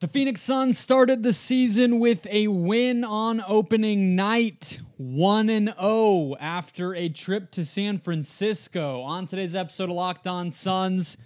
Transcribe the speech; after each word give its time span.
The 0.00 0.08
Phoenix 0.08 0.40
Suns 0.40 0.78
started 0.78 1.22
the 1.22 1.34
season 1.34 1.98
with 1.98 2.26
a 2.30 2.48
win 2.48 3.04
on 3.04 3.44
opening 3.46 4.16
night, 4.16 4.80
1 4.96 5.50
and 5.50 5.74
0 5.78 6.36
after 6.40 6.94
a 6.94 7.10
trip 7.10 7.50
to 7.50 7.66
San 7.66 7.98
Francisco. 7.98 9.02
On 9.02 9.26
today's 9.26 9.54
episode 9.54 9.90
of 9.90 9.96
Locked 9.96 10.26
On 10.26 10.50
Suns, 10.50 11.18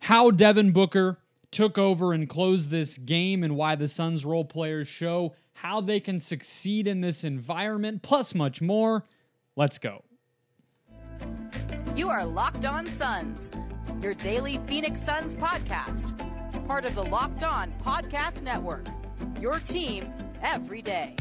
how 0.00 0.32
Devin 0.32 0.72
Booker 0.72 1.20
took 1.52 1.78
over 1.78 2.12
and 2.12 2.28
closed 2.28 2.70
this 2.70 2.98
game 2.98 3.44
and 3.44 3.54
why 3.54 3.76
the 3.76 3.86
Suns 3.86 4.24
role 4.24 4.44
players 4.44 4.88
show 4.88 5.36
how 5.52 5.80
they 5.80 6.00
can 6.00 6.18
succeed 6.18 6.88
in 6.88 7.02
this 7.02 7.22
environment, 7.22 8.02
plus 8.02 8.34
much 8.34 8.60
more. 8.60 9.04
Let's 9.54 9.78
go. 9.78 10.02
You 11.94 12.10
are 12.10 12.26
Locked 12.26 12.66
On 12.66 12.84
Suns, 12.84 13.48
your 14.02 14.14
daily 14.14 14.58
Phoenix 14.66 15.00
Suns 15.00 15.36
podcast 15.36 16.18
part 16.68 16.84
of 16.84 16.94
the 16.94 17.02
Locked 17.02 17.44
On 17.44 17.72
Podcast 17.82 18.42
Network. 18.42 18.86
Your 19.40 19.58
team 19.58 20.12
every 20.42 20.82
day. 20.82 21.16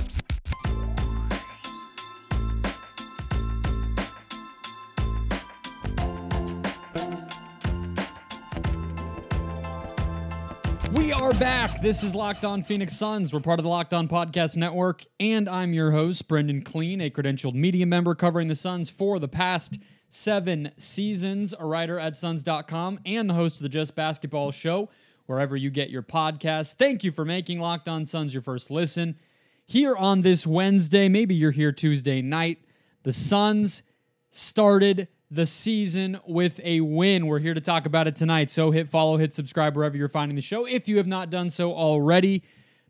We 10.91 11.13
are 11.13 11.31
back. 11.35 11.81
This 11.81 12.03
is 12.03 12.13
Locked 12.13 12.43
On 12.43 12.61
Phoenix 12.61 12.97
Suns. 12.97 13.31
We're 13.31 13.39
part 13.39 13.57
of 13.57 13.63
the 13.63 13.69
Locked 13.69 13.93
On 13.93 14.09
Podcast 14.09 14.57
Network, 14.57 15.05
and 15.17 15.47
I'm 15.47 15.73
your 15.73 15.91
host, 15.91 16.27
Brendon 16.27 16.61
Kleen, 16.61 17.01
a 17.01 17.09
credentialed 17.09 17.53
media 17.53 17.85
member 17.85 18.15
covering 18.15 18.49
the 18.49 18.55
Suns 18.55 18.89
for 18.89 19.17
the 19.17 19.29
past 19.29 19.79
seven 20.09 20.73
seasons, 20.75 21.55
a 21.57 21.65
writer 21.65 21.97
at 21.97 22.17
Suns.com, 22.17 22.99
and 23.05 23.29
the 23.29 23.33
host 23.33 23.55
of 23.55 23.63
the 23.63 23.69
Just 23.69 23.95
Basketball 23.95 24.51
Show 24.51 24.89
wherever 25.27 25.55
you 25.55 25.69
get 25.69 25.89
your 25.89 26.01
podcast. 26.01 26.75
Thank 26.75 27.03
you 27.03 27.11
for 27.11 27.23
making 27.23 27.59
Locked 27.59 27.87
On 27.87 28.05
Suns 28.05 28.33
your 28.33 28.41
first 28.41 28.71
listen. 28.71 29.17
Here 29.65 29.95
on 29.95 30.21
this 30.21 30.47
Wednesday, 30.47 31.07
maybe 31.09 31.35
you're 31.35 31.51
here 31.51 31.71
Tuesday 31.71 32.21
night, 32.21 32.59
the 33.03 33.13
Suns 33.13 33.83
started 34.31 35.07
the 35.29 35.45
season 35.45 36.19
with 36.25 36.59
a 36.63 36.79
win. 36.81 37.27
We're 37.27 37.39
here 37.39 37.53
to 37.53 37.61
talk 37.61 37.85
about 37.85 38.07
it 38.07 38.15
tonight. 38.15 38.49
So 38.49 38.71
hit 38.71 38.87
follow, 38.87 39.17
hit 39.17 39.33
subscribe 39.33 39.75
wherever 39.75 39.97
you're 39.97 40.07
finding 40.07 40.37
the 40.37 40.41
show. 40.41 40.65
If 40.65 40.87
you 40.87 40.97
have 40.97 41.07
not 41.07 41.29
done 41.29 41.49
so 41.49 41.73
already, 41.73 42.43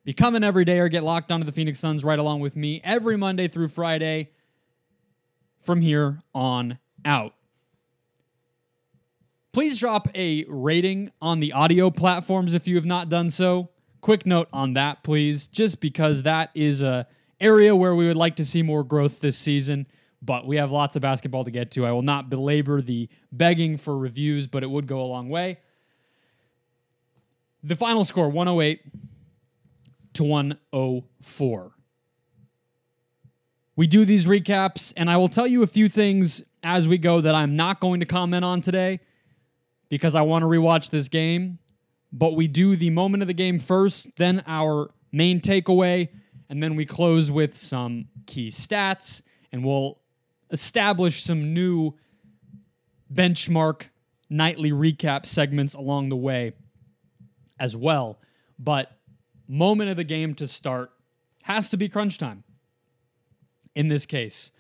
become 0.03 0.35
an 0.35 0.43
everydayer, 0.43 0.89
get 0.89 1.03
locked 1.03 1.31
onto 1.31 1.45
the 1.45 1.51
Phoenix 1.51 1.79
Suns 1.79 2.03
right 2.03 2.19
along 2.19 2.41
with 2.41 2.55
me 2.55 2.79
every 2.83 3.17
Monday 3.17 3.47
through 3.47 3.69
Friday 3.69 4.29
from 5.61 5.81
here 5.81 6.21
on 6.35 6.77
out 7.03 7.33
please 9.57 9.79
drop 9.79 10.07
a 10.13 10.45
rating 10.47 11.11
on 11.19 11.39
the 11.39 11.51
audio 11.51 11.89
platforms 11.89 12.53
if 12.53 12.67
you 12.67 12.75
have 12.75 12.85
not 12.85 13.09
done 13.09 13.27
so. 13.27 13.67
Quick 14.01 14.23
note 14.23 14.47
on 14.53 14.73
that, 14.73 15.01
please, 15.01 15.47
just 15.47 15.81
because 15.81 16.21
that 16.21 16.51
is 16.53 16.83
a 16.83 17.07
area 17.39 17.75
where 17.75 17.95
we 17.95 18.05
would 18.05 18.15
like 18.15 18.35
to 18.35 18.45
see 18.45 18.61
more 18.61 18.83
growth 18.83 19.19
this 19.19 19.35
season. 19.35 19.87
But 20.21 20.45
we 20.45 20.57
have 20.57 20.69
lots 20.69 20.95
of 20.95 21.01
basketball 21.01 21.43
to 21.43 21.49
get 21.49 21.71
to. 21.71 21.87
I 21.87 21.91
will 21.91 22.03
not 22.03 22.29
belabor 22.29 22.83
the 22.83 23.09
begging 23.31 23.77
for 23.77 23.97
reviews, 23.97 24.45
but 24.45 24.61
it 24.61 24.67
would 24.67 24.85
go 24.85 25.01
a 25.01 25.09
long 25.09 25.27
way. 25.27 25.57
The 27.63 27.75
final 27.75 28.03
score 28.03 28.29
108 28.29 28.81
to 30.13 30.23
104. 30.23 31.71
We 33.75 33.87
do 33.87 34.05
these 34.05 34.27
recaps, 34.27 34.93
and 34.95 35.09
I 35.09 35.17
will 35.17 35.29
tell 35.29 35.47
you 35.47 35.63
a 35.63 35.67
few 35.67 35.89
things 35.89 36.43
as 36.61 36.87
we 36.87 36.99
go 36.99 37.21
that 37.21 37.33
I'm 37.33 37.55
not 37.55 37.79
going 37.79 38.01
to 38.01 38.05
comment 38.05 38.45
on 38.45 38.61
today 38.61 38.99
because 39.89 40.15
I 40.15 40.21
want 40.21 40.43
to 40.43 40.47
rewatch 40.47 40.89
this 40.89 41.09
game. 41.09 41.59
But 42.11 42.35
we 42.35 42.47
do 42.47 42.75
the 42.75 42.89
moment 42.89 43.23
of 43.23 43.27
the 43.27 43.33
game 43.33 43.59
first, 43.59 44.07
then 44.15 44.43
our 44.47 44.91
main 45.11 45.41
takeaway, 45.41 46.09
and 46.49 46.63
then 46.63 46.75
we 46.75 46.85
close 46.85 47.29
with 47.29 47.55
some 47.55 48.07
key 48.25 48.49
stats, 48.49 49.21
and 49.51 49.63
we'll 49.63 49.99
establish 50.51 51.23
some 51.23 51.53
new 51.53 51.93
benchmark 53.13 53.83
nightly 54.29 54.71
recap 54.71 55.25
segments 55.25 55.73
along 55.73 56.09
the 56.09 56.15
way 56.15 56.53
as 57.59 57.75
well. 57.75 58.19
But 58.57 58.91
moment 59.47 59.89
of 59.89 59.97
the 59.97 60.03
game 60.03 60.33
to 60.35 60.47
start 60.47 60.91
has 61.43 61.69
to 61.69 61.77
be 61.77 61.89
crunch 61.89 62.17
time 62.17 62.43
in 63.75 63.87
this 63.87 64.05
case. 64.05 64.51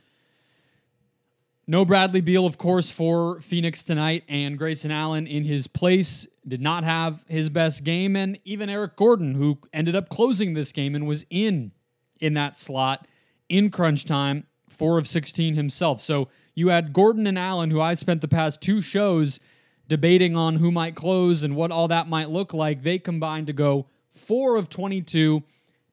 No 1.69 1.83
Bradley 1.83 2.21
Beal, 2.21 2.45
of 2.45 2.57
course, 2.57 2.89
for 2.89 3.41
Phoenix 3.41 3.83
tonight, 3.83 4.23
and 4.29 4.57
Grayson 4.57 4.89
Allen 4.89 5.27
in 5.27 5.43
his 5.43 5.67
place 5.67 6.25
did 6.47 6.61
not 6.61 6.85
have 6.85 7.25
his 7.27 7.49
best 7.49 7.83
game, 7.83 8.15
and 8.15 8.39
even 8.45 8.69
Eric 8.69 8.95
Gordon, 8.95 9.35
who 9.35 9.59
ended 9.73 9.93
up 9.93 10.07
closing 10.07 10.53
this 10.53 10.71
game 10.71 10.95
and 10.95 11.05
was 11.05 11.25
in 11.29 11.73
in 12.21 12.35
that 12.35 12.57
slot 12.57 13.05
in 13.49 13.69
crunch 13.69 14.05
time, 14.05 14.45
four 14.69 14.97
of 14.97 15.09
16 15.09 15.55
himself. 15.55 15.99
So 15.99 16.29
you 16.55 16.69
had 16.69 16.93
Gordon 16.93 17.27
and 17.27 17.37
Allen, 17.37 17.69
who 17.69 17.81
I 17.81 17.95
spent 17.95 18.21
the 18.21 18.29
past 18.29 18.61
two 18.61 18.79
shows 18.79 19.41
debating 19.89 20.37
on 20.37 20.55
who 20.55 20.71
might 20.71 20.95
close 20.95 21.43
and 21.43 21.53
what 21.53 21.71
all 21.71 21.89
that 21.89 22.07
might 22.07 22.29
look 22.29 22.53
like. 22.53 22.83
They 22.83 22.97
combined 22.97 23.47
to 23.47 23.53
go 23.53 23.87
four 24.09 24.55
of 24.55 24.69
22, 24.69 25.43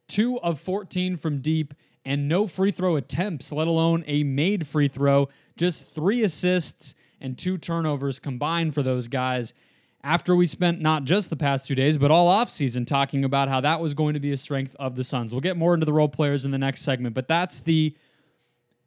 two 0.06 0.38
of 0.40 0.60
14 0.60 1.16
from 1.16 1.40
deep, 1.40 1.74
and 2.04 2.28
no 2.28 2.46
free 2.46 2.70
throw 2.70 2.96
attempts, 2.96 3.52
let 3.52 3.66
alone 3.66 4.04
a 4.06 4.22
made 4.24 4.66
free 4.66 4.88
throw. 4.88 5.28
Just 5.56 5.86
three 5.86 6.22
assists 6.22 6.94
and 7.20 7.38
two 7.38 7.56
turnovers 7.58 8.18
combined 8.18 8.74
for 8.74 8.82
those 8.82 9.08
guys. 9.08 9.54
After 10.02 10.36
we 10.36 10.46
spent 10.46 10.82
not 10.82 11.04
just 11.04 11.30
the 11.30 11.36
past 11.36 11.66
two 11.66 11.74
days, 11.74 11.96
but 11.96 12.10
all 12.10 12.28
offseason 12.30 12.86
talking 12.86 13.24
about 13.24 13.48
how 13.48 13.62
that 13.62 13.80
was 13.80 13.94
going 13.94 14.12
to 14.14 14.20
be 14.20 14.32
a 14.32 14.36
strength 14.36 14.76
of 14.78 14.96
the 14.96 15.04
Suns. 15.04 15.32
We'll 15.32 15.40
get 15.40 15.56
more 15.56 15.72
into 15.72 15.86
the 15.86 15.94
role 15.94 16.08
players 16.08 16.44
in 16.44 16.50
the 16.50 16.58
next 16.58 16.82
segment, 16.82 17.14
but 17.14 17.26
that's 17.26 17.60
the 17.60 17.96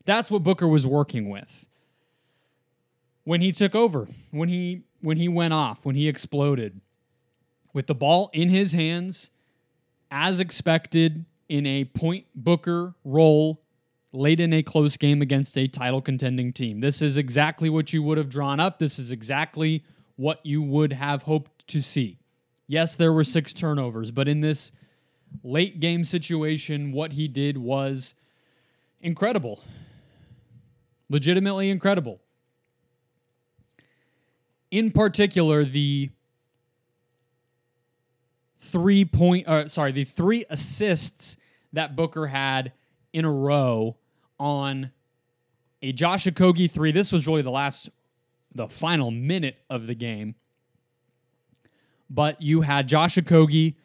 that's 0.06 0.30
what 0.30 0.44
Booker 0.44 0.68
was 0.68 0.86
working 0.86 1.30
with 1.30 1.66
when 3.28 3.42
he 3.42 3.52
took 3.52 3.76
over, 3.76 4.08
when 4.32 4.48
he 4.48 4.84
when 5.02 5.18
he 5.18 5.28
went 5.28 5.54
off, 5.54 5.86
when 5.86 5.96
he 5.96 6.08
exploded. 6.08 6.80
With 7.74 7.88
the 7.88 7.94
ball 7.94 8.30
in 8.34 8.50
his 8.50 8.74
hands, 8.74 9.32
as 10.10 10.40
expected, 10.40 11.26
in 11.50 11.66
a 11.66 11.86
point 11.86 12.26
Booker 12.36 12.96
role 13.04 13.62
late 14.12 14.40
in 14.40 14.54
a 14.54 14.64
close 14.64 14.98
game 14.98 15.22
against 15.22 15.58
a 15.58 15.68
title 15.68 16.02
contending 16.02 16.54
team. 16.54 16.80
This 16.80 17.02
is 17.02 17.18
exactly 17.18 17.70
what 17.70 17.94
you 17.94 18.02
would 18.04 18.18
have 18.18 18.30
drawn 18.30 18.60
up. 18.60 18.80
This 18.80 19.00
is 19.00 19.12
exactly 19.12 19.84
what 20.16 20.40
you 20.46 20.62
would 20.62 20.94
have 20.94 21.24
hoped 21.24 21.68
to 21.68 21.82
see. 21.82 22.18
Yes, 22.68 22.96
there 22.96 23.14
were 23.14 23.24
six 23.24 23.54
turnovers, 23.54 24.12
but 24.12 24.28
in 24.28 24.42
this 24.42 24.72
late 25.44 25.80
game 25.80 26.04
situation, 26.04 26.92
what 26.92 27.14
he 27.14 27.28
did 27.28 27.58
was 27.58 28.14
incredible. 29.02 29.62
Legitimately 31.10 31.70
incredible. 31.70 32.20
In 34.72 34.92
particular, 34.92 35.64
the 35.64 36.10
three 38.68 39.06
point, 39.06 39.48
uh, 39.48 39.68
sorry, 39.68 39.92
the 39.92 40.04
three 40.04 40.46
assists 40.50 41.38
that 41.74 41.96
Booker 41.96 42.28
had 42.28 42.74
in 43.14 43.26
a 43.26 43.32
row 43.32 43.98
on 44.40 44.92
a 45.82 45.92
Josh 45.92 46.26
Okogie 46.26 46.70
three. 46.70 46.92
This 46.92 47.12
was 47.12 47.28
really 47.28 47.42
the 47.42 47.52
last, 47.52 47.90
the 48.54 48.68
final 48.68 49.12
minute 49.12 49.58
of 49.70 49.88
the 49.88 49.96
game. 49.96 50.36
But 52.10 52.42
you 52.42 52.62
had 52.62 52.88
Josh 52.88 53.16
Okogie 53.16 53.76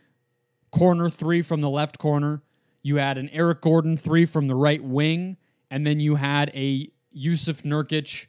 corner 0.71 1.11
three 1.11 1.43
from 1.43 1.61
the 1.61 1.71
left 1.71 1.99
corner. 1.99 2.43
You 2.83 2.97
had 2.97 3.19
an 3.19 3.29
Eric 3.31 3.61
Gordon 3.61 3.97
three 3.97 4.27
from 4.27 4.49
the 4.49 4.55
right 4.55 4.83
wing, 4.83 5.37
and 5.71 5.87
then 5.87 6.01
you 6.01 6.17
had 6.17 6.51
a 6.55 6.91
Jusuf 7.17 7.63
Nurkic 7.63 8.27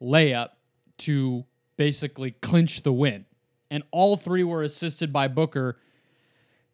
layup 0.00 0.50
to 0.98 1.44
basically 1.76 2.32
clinch 2.32 2.82
the 2.82 2.92
win 2.92 3.24
and 3.70 3.82
all 3.90 4.16
three 4.16 4.44
were 4.44 4.62
assisted 4.62 5.12
by 5.12 5.28
Booker. 5.28 5.78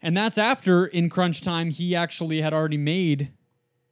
And 0.00 0.16
that's 0.16 0.38
after, 0.38 0.86
in 0.86 1.08
crunch 1.08 1.40
time, 1.40 1.70
he 1.70 1.94
actually 1.94 2.40
had 2.40 2.52
already 2.52 2.76
made 2.76 3.32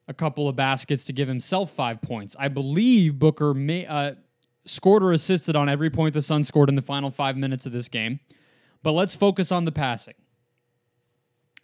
a 0.08 0.14
couple 0.14 0.48
of 0.48 0.56
baskets 0.56 1.04
to 1.04 1.12
give 1.12 1.28
himself 1.28 1.70
five 1.70 2.02
points. 2.02 2.36
I 2.38 2.48
believe 2.48 3.18
Booker 3.18 3.54
may, 3.54 3.86
uh, 3.86 4.14
scored 4.64 5.02
or 5.02 5.12
assisted 5.12 5.56
on 5.56 5.68
every 5.68 5.90
point 5.90 6.14
the 6.14 6.22
Suns 6.22 6.48
scored 6.48 6.68
in 6.68 6.74
the 6.74 6.82
final 6.82 7.10
five 7.10 7.36
minutes 7.36 7.66
of 7.66 7.72
this 7.72 7.88
game. 7.88 8.20
But 8.82 8.92
let's 8.92 9.14
focus 9.14 9.50
on 9.50 9.64
the 9.64 9.72
passing 9.72 10.14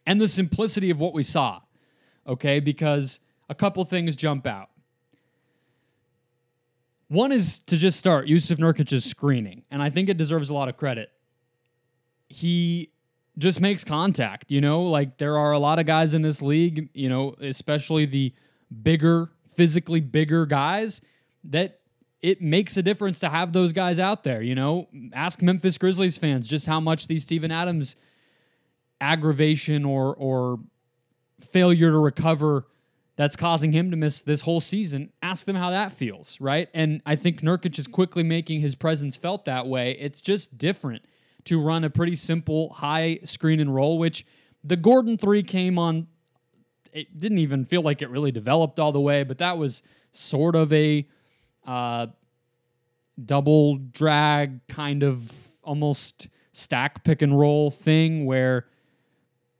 and 0.06 0.20
the 0.20 0.29
simplicity 0.29 0.90
of 0.90 0.99
what 1.00 1.12
we 1.12 1.23
saw, 1.23 1.61
okay? 2.26 2.61
Because 2.61 3.20
a 3.49 3.55
couple 3.55 3.85
things 3.85 4.17
jump 4.17 4.46
out. 4.46 4.70
One 7.08 7.32
is 7.32 7.58
to 7.61 7.76
just 7.76 7.99
start 7.99 8.26
Jusuf 8.26 8.58
Nurkic's 8.58 9.05
screening, 9.05 9.64
and 9.70 9.82
I 9.82 9.90
think 9.90 10.08
it 10.08 10.17
deserves 10.17 10.50
a 10.50 10.55
lot 10.55 10.69
of 10.69 10.76
credit 10.76 11.11
he 12.28 12.90
just 13.38 13.60
makes 13.60 13.84
contact, 13.84 14.50
you 14.50 14.60
know? 14.60 14.82
Like 14.82 15.19
there 15.19 15.38
are 15.38 15.52
a 15.52 15.58
lot 15.58 15.78
of 15.78 15.86
guys 15.86 16.14
in 16.14 16.22
this 16.22 16.42
league, 16.42 16.90
you 16.92 17.08
know, 17.08 17.34
especially 17.40 18.04
the 18.04 18.34
bigger, 18.82 19.30
physically 19.48 20.00
bigger 20.00 20.44
guys 20.46 21.00
that 21.44 21.80
it 22.20 22.42
makes 22.42 22.76
a 22.76 22.82
difference 22.82 23.20
to 23.20 23.28
have 23.28 23.52
those 23.52 23.72
guys 23.72 24.00
out 24.00 24.25
there, 24.25 24.42
you 24.42 24.54
know? 24.54 24.88
Ask 25.12 25.40
Memphis 25.40 25.78
Grizzlies 25.78 26.16
fans 26.16 26.48
just 26.48 26.66
how 26.66 26.80
much 26.80 27.06
these 27.06 27.22
Steven 27.22 27.52
Adams 27.52 27.96
aggravation 29.00 29.84
or 29.84 30.14
or 30.16 30.58
failure 31.40 31.92
to 31.92 31.98
recover 31.98 32.66
that's 33.14 33.36
causing 33.36 33.72
him 33.72 33.90
to 33.90 33.96
miss 33.96 34.20
this 34.20 34.42
whole 34.42 34.60
season. 34.60 35.12
Ask 35.22 35.46
them 35.46 35.56
how 35.56 35.70
that 35.70 35.92
feels, 35.92 36.40
right? 36.40 36.69
And 36.72 37.02
I 37.04 37.16
think 37.16 37.40
Nurkic 37.40 37.78
is 37.78 37.86
quickly 37.86 38.22
making 38.22 38.60
his 38.60 38.75
presence 38.75 39.16
felt 39.16 39.44
that 39.44 39.66
way. 39.66 39.92
It's 39.98 40.22
just 40.22 40.58
different 40.58 41.04
to 41.49 41.61
run 41.61 41.85
a 41.85 41.91
pretty 41.91 42.15
simple 42.15 42.71
high 42.71 43.19
screen 43.25 43.61
and 43.61 43.75
roll, 43.75 43.99
which 43.99 44.27
the 44.65 44.77
Gordon 44.77 45.17
three 45.17 45.43
came 45.43 45.79
on. 45.79 46.06
It 46.93 47.19
didn't 47.19 47.39
even 47.39 47.65
feel 47.65 47.83
like 47.83 48.03
it 48.03 48.11
really 48.11 48.33
developed 48.33 48.79
all 48.79 48.93
the 48.93 49.00
way, 49.00 49.23
but 49.23 49.39
that 49.39 49.59
was 49.59 49.83
sort 50.12 50.56
of 50.56 50.73
a 50.73 51.06
uh, 51.67 52.06
double 53.25 53.77
drag 53.77 54.67
kind 54.69 55.03
of 55.03 55.33
almost 55.62 56.29
stack 56.53 57.05
pick 57.05 57.23
and 57.23 57.39
roll 57.39 57.71
thing 57.71 58.27
where 58.27 58.67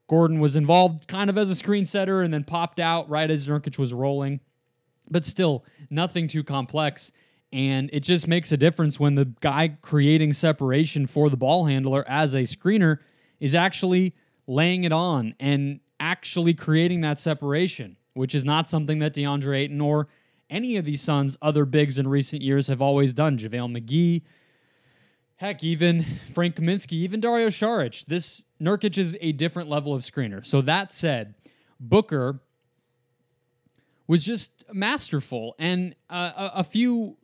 Gordon 0.09 0.41
was 0.41 0.57
involved 0.57 1.07
kind 1.07 1.29
of 1.29 1.37
as 1.37 1.51
a 1.51 1.55
screen 1.55 1.85
setter 1.85 2.23
and 2.23 2.33
then 2.33 2.45
popped 2.45 2.81
out 2.81 3.09
right 3.09 3.31
as 3.31 3.47
Nurkic 3.47 3.79
was 3.79 3.93
rolling. 3.93 4.41
But 5.11 5.25
still, 5.25 5.65
nothing 5.91 6.29
too 6.29 6.43
complex. 6.43 7.13
And 7.53 7.89
it 7.93 8.01
just 8.01 8.29
makes 8.29 8.53
a 8.53 8.57
difference 8.57 9.01
when 9.01 9.15
the 9.15 9.25
guy 9.41 9.77
creating 9.81 10.35
separation 10.35 11.07
for 11.07 11.31
the 11.31 11.37
ball 11.37 11.65
handler 11.65 12.05
as 12.07 12.35
a 12.35 12.43
screener 12.43 12.99
is 13.41 13.55
actually 13.55 14.15
laying 14.47 14.85
it 14.85 14.93
on 14.93 15.35
and 15.41 15.81
actually 15.99 16.55
creating 16.55 17.01
that 17.03 17.19
separation, 17.19 17.97
which 18.15 18.35
is 18.35 18.45
not 18.45 18.69
something 18.69 18.99
that 18.99 19.15
DeAndre 19.15 19.57
Ayton 19.59 19.81
or 19.81 20.09
any 20.51 20.77
of 20.77 20.85
these 20.85 21.03
Suns' 21.03 21.37
other 21.41 21.65
bigs 21.65 21.99
in 21.99 22.09
recent 22.09 22.43
years 22.43 22.69
have 22.69 22.83
always 22.83 23.13
done. 23.13 23.39
JaVale 23.39 23.79
McGee, 23.79 24.23
heck, 25.37 25.63
even 25.63 26.05
Frank 26.33 26.57
Kaminsky, 26.57 26.93
even 26.93 27.21
Dario 27.21 27.49
Saric. 27.49 28.05
This 28.07 28.45
Nurkic 28.61 28.99
is 28.99 29.17
a 29.21 29.33
different 29.33 29.69
level 29.69 29.95
of 29.95 30.03
screener. 30.03 30.45
So 30.47 30.61
that 30.63 30.93
said, 30.93 31.35
Booker 31.81 32.41
was 34.07 34.25
just 34.25 34.65
masterful 34.73 35.55
and 35.59 35.95
uh, 36.11 36.33
a, 36.37 36.61
a 36.61 36.65
few 36.65 37.17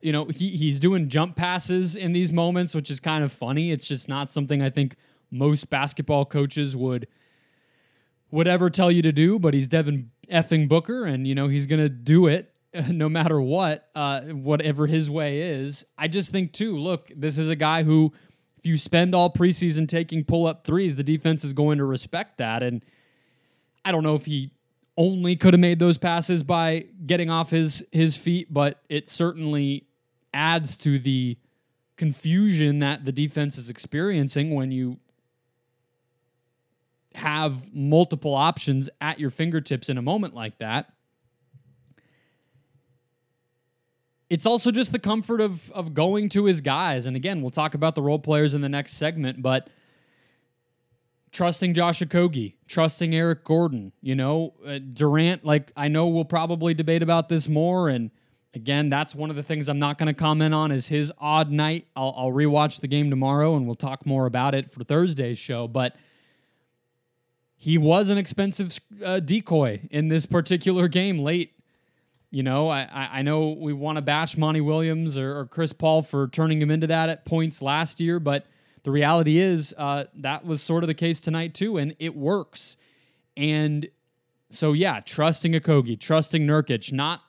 you 0.00 0.12
know 0.12 0.26
he, 0.26 0.50
he's 0.50 0.80
doing 0.80 1.08
jump 1.08 1.36
passes 1.36 1.96
in 1.96 2.12
these 2.12 2.32
moments 2.32 2.74
which 2.74 2.90
is 2.90 3.00
kind 3.00 3.24
of 3.24 3.32
funny. 3.32 3.70
It's 3.70 3.86
just 3.86 4.08
not 4.08 4.30
something 4.30 4.62
i 4.62 4.70
think 4.70 4.96
most 5.30 5.70
basketball 5.70 6.24
coaches 6.24 6.76
would 6.76 7.06
would 8.30 8.48
ever 8.48 8.70
tell 8.70 8.90
you 8.90 9.02
to 9.02 9.12
do 9.12 9.38
but 9.38 9.54
he's 9.54 9.68
devin 9.68 10.10
effing 10.30 10.68
booker 10.68 11.04
and 11.04 11.26
you 11.26 11.34
know 11.34 11.48
he's 11.48 11.66
gonna 11.66 11.88
do 11.88 12.26
it 12.26 12.52
no 12.88 13.08
matter 13.08 13.40
what 13.40 13.88
uh, 13.96 14.20
whatever 14.22 14.86
his 14.86 15.10
way 15.10 15.40
is. 15.40 15.84
I 15.98 16.06
just 16.06 16.30
think 16.30 16.52
too 16.52 16.76
look 16.78 17.10
this 17.14 17.38
is 17.38 17.48
a 17.48 17.56
guy 17.56 17.82
who 17.82 18.12
if 18.58 18.66
you 18.66 18.76
spend 18.76 19.14
all 19.14 19.32
preseason 19.32 19.88
taking 19.88 20.24
pull 20.24 20.46
up 20.46 20.64
threes 20.64 20.96
the 20.96 21.02
defense 21.02 21.44
is 21.44 21.52
going 21.52 21.78
to 21.78 21.84
respect 21.84 22.38
that 22.38 22.62
and 22.62 22.84
i 23.86 23.90
don't 23.90 24.02
know 24.02 24.14
if 24.14 24.26
he 24.26 24.52
only 25.00 25.34
could 25.34 25.54
have 25.54 25.60
made 25.60 25.78
those 25.78 25.96
passes 25.96 26.42
by 26.42 26.84
getting 27.06 27.30
off 27.30 27.50
his 27.50 27.82
his 27.90 28.18
feet, 28.18 28.52
but 28.52 28.82
it 28.90 29.08
certainly 29.08 29.86
adds 30.32 30.76
to 30.78 30.98
the 30.98 31.36
confusion 31.96 32.78
that 32.78 33.04
the 33.04 33.12
defense 33.12 33.58
is 33.58 33.68
experiencing 33.68 34.54
when 34.54 34.70
you 34.70 34.98
have 37.14 37.74
multiple 37.74 38.34
options 38.34 38.88
at 39.00 39.18
your 39.18 39.30
fingertips 39.30 39.88
in 39.88 39.98
a 39.98 40.02
moment 40.02 40.34
like 40.34 40.58
that. 40.58 40.92
It's 44.28 44.46
also 44.46 44.70
just 44.70 44.92
the 44.92 44.98
comfort 45.00 45.40
of 45.40 45.72
of 45.72 45.92
going 45.92 46.28
to 46.30 46.44
his 46.44 46.60
guys. 46.60 47.04
And 47.04 47.16
again, 47.16 47.42
we'll 47.42 47.50
talk 47.50 47.74
about 47.74 47.96
the 47.96 48.02
role 48.02 48.20
players 48.20 48.54
in 48.54 48.60
the 48.60 48.68
next 48.68 48.94
segment, 48.94 49.42
but 49.42 49.68
trusting 51.32 51.74
Josh 51.74 52.00
Okogie, 52.00 52.54
trusting 52.66 53.14
Eric 53.14 53.44
Gordon, 53.44 53.92
you 54.00 54.14
know, 54.14 54.54
uh, 54.64 54.78
Durant, 54.78 55.44
like 55.44 55.72
I 55.76 55.88
know 55.88 56.06
we'll 56.08 56.24
probably 56.24 56.74
debate 56.74 57.02
about 57.02 57.28
this 57.28 57.48
more. 57.48 57.88
And 57.88 58.10
again, 58.54 58.88
that's 58.88 59.14
one 59.14 59.30
of 59.30 59.36
the 59.36 59.42
things 59.42 59.68
I'm 59.68 59.78
not 59.78 59.98
going 59.98 60.08
to 60.08 60.14
comment 60.14 60.54
on 60.54 60.72
is 60.72 60.88
his 60.88 61.12
odd 61.18 61.50
night. 61.50 61.86
I'll, 61.94 62.14
I'll 62.16 62.32
rewatch 62.32 62.80
the 62.80 62.88
game 62.88 63.10
tomorrow 63.10 63.56
and 63.56 63.66
we'll 63.66 63.74
talk 63.74 64.06
more 64.06 64.26
about 64.26 64.54
it 64.54 64.70
for 64.70 64.84
Thursday's 64.84 65.38
show. 65.38 65.68
But 65.68 65.96
he 67.56 67.78
was 67.78 68.08
an 68.08 68.18
expensive 68.18 68.78
uh, 69.04 69.20
decoy 69.20 69.80
in 69.90 70.08
this 70.08 70.26
particular 70.26 70.88
game 70.88 71.18
late. 71.18 71.52
You 72.30 72.42
know, 72.42 72.68
I, 72.68 73.08
I 73.12 73.22
know 73.22 73.50
we 73.50 73.72
want 73.72 73.96
to 73.96 74.02
bash 74.02 74.36
Monty 74.36 74.60
Williams 74.60 75.18
or, 75.18 75.40
or 75.40 75.46
Chris 75.46 75.72
Paul 75.72 76.02
for 76.02 76.28
turning 76.28 76.62
him 76.62 76.70
into 76.70 76.86
that 76.86 77.08
at 77.08 77.24
points 77.24 77.60
last 77.60 78.00
year, 78.00 78.20
but– 78.20 78.46
the 78.82 78.90
reality 78.90 79.38
is 79.38 79.74
uh, 79.76 80.04
that 80.14 80.44
was 80.44 80.62
sort 80.62 80.82
of 80.82 80.88
the 80.88 80.94
case 80.94 81.20
tonight 81.20 81.54
too, 81.54 81.76
and 81.76 81.94
it 81.98 82.16
works. 82.16 82.76
And 83.36 83.88
so 84.48 84.72
yeah, 84.72 85.00
trusting 85.00 85.52
Okogie, 85.52 85.98
trusting 85.98 86.46
Nurkic, 86.46 86.92
not 86.92 87.22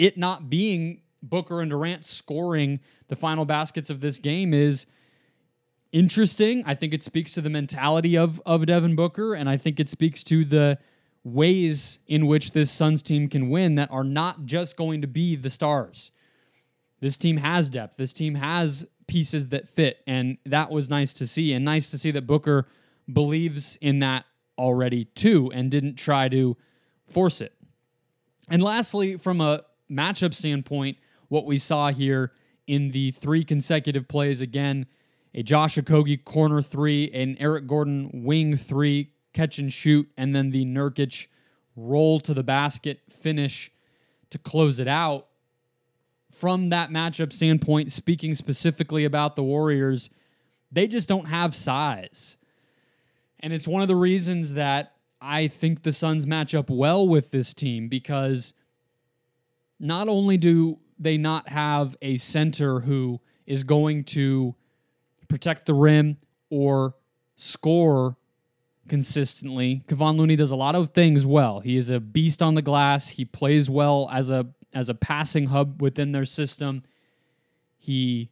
it 0.00 0.16
not 0.16 0.48
being 0.48 1.02
Booker 1.22 1.60
and 1.60 1.70
Durant 1.70 2.04
scoring 2.04 2.80
the 3.08 3.16
final 3.16 3.44
baskets 3.44 3.90
of 3.90 4.00
this 4.00 4.18
game 4.18 4.54
is 4.54 4.86
interesting. 5.92 6.62
I 6.66 6.74
think 6.74 6.94
it 6.94 7.02
speaks 7.02 7.34
to 7.34 7.40
the 7.42 7.50
mentality 7.50 8.16
of 8.16 8.40
of 8.46 8.64
Devin 8.64 8.96
Booker, 8.96 9.34
and 9.34 9.48
I 9.48 9.56
think 9.56 9.78
it 9.78 9.88
speaks 9.88 10.24
to 10.24 10.44
the 10.44 10.78
ways 11.22 11.98
in 12.06 12.26
which 12.26 12.52
this 12.52 12.70
Suns 12.70 13.02
team 13.02 13.28
can 13.28 13.50
win 13.50 13.74
that 13.74 13.90
are 13.90 14.04
not 14.04 14.46
just 14.46 14.76
going 14.78 15.02
to 15.02 15.06
be 15.06 15.36
the 15.36 15.50
stars. 15.50 16.10
This 17.00 17.18
team 17.18 17.36
has 17.36 17.68
depth. 17.68 17.96
This 17.98 18.14
team 18.14 18.36
has 18.36 18.86
pieces 19.06 19.48
that 19.48 19.68
fit. 19.68 19.98
And 20.06 20.38
that 20.46 20.70
was 20.70 20.88
nice 20.88 21.12
to 21.14 21.26
see. 21.26 21.52
And 21.52 21.64
nice 21.64 21.90
to 21.90 21.98
see 21.98 22.10
that 22.12 22.26
Booker 22.26 22.68
believes 23.12 23.76
in 23.76 23.98
that 23.98 24.24
already 24.56 25.06
too 25.06 25.50
and 25.52 25.70
didn't 25.70 25.96
try 25.96 26.28
to 26.28 26.56
force 27.08 27.40
it. 27.40 27.52
And 28.48 28.62
lastly, 28.62 29.16
from 29.16 29.40
a 29.40 29.62
matchup 29.90 30.34
standpoint, 30.34 30.98
what 31.28 31.46
we 31.46 31.58
saw 31.58 31.90
here 31.90 32.32
in 32.66 32.90
the 32.90 33.10
three 33.12 33.44
consecutive 33.44 34.08
plays 34.08 34.40
again, 34.40 34.86
a 35.34 35.42
Josh 35.42 35.76
Okogie 35.76 36.24
corner 36.24 36.62
three, 36.62 37.10
an 37.12 37.36
Eric 37.38 37.66
Gordon 37.66 38.10
wing 38.24 38.56
three, 38.56 39.12
catch 39.32 39.58
and 39.58 39.72
shoot, 39.72 40.10
and 40.16 40.34
then 40.34 40.50
the 40.50 40.64
Nurkic 40.64 41.28
roll 41.76 42.20
to 42.20 42.34
the 42.34 42.42
basket 42.42 43.00
finish 43.10 43.70
to 44.30 44.38
close 44.38 44.78
it 44.78 44.88
out 44.88 45.26
from 46.30 46.70
that 46.70 46.90
matchup 46.90 47.32
standpoint, 47.32 47.92
speaking 47.92 48.34
specifically 48.34 49.04
about 49.04 49.36
the 49.36 49.42
Warriors, 49.42 50.10
they 50.70 50.86
just 50.86 51.08
don't 51.08 51.26
have 51.26 51.54
size. 51.54 52.36
And 53.40 53.52
it's 53.52 53.68
one 53.68 53.82
of 53.82 53.88
the 53.88 53.96
reasons 53.96 54.52
that 54.54 54.94
I 55.20 55.48
think 55.48 55.82
the 55.82 55.92
Suns 55.92 56.26
match 56.26 56.54
up 56.54 56.70
well 56.70 57.06
with 57.06 57.30
this 57.30 57.52
team 57.52 57.88
because 57.88 58.54
not 59.80 60.08
only 60.08 60.36
do 60.36 60.78
they 60.98 61.16
not 61.16 61.48
have 61.48 61.96
a 62.02 62.18
center 62.18 62.80
who 62.80 63.20
is 63.46 63.64
going 63.64 64.04
to 64.04 64.54
protect 65.28 65.66
the 65.66 65.74
rim 65.74 66.18
or 66.50 66.94
score 67.36 68.16
consistently. 68.88 69.82
Kevon 69.86 70.16
Looney 70.16 70.36
does 70.36 70.50
a 70.50 70.56
lot 70.56 70.74
of 70.74 70.90
things 70.90 71.24
well. 71.24 71.60
He 71.60 71.76
is 71.76 71.90
a 71.90 72.00
beast 72.00 72.42
on 72.42 72.54
the 72.54 72.62
glass. 72.62 73.08
He 73.08 73.24
plays 73.24 73.70
well 73.70 74.08
as 74.12 74.30
a 74.30 74.46
as 74.72 74.88
a 74.88 74.94
passing 74.94 75.46
hub 75.46 75.80
within 75.80 76.12
their 76.12 76.24
system. 76.24 76.84
He 77.78 78.30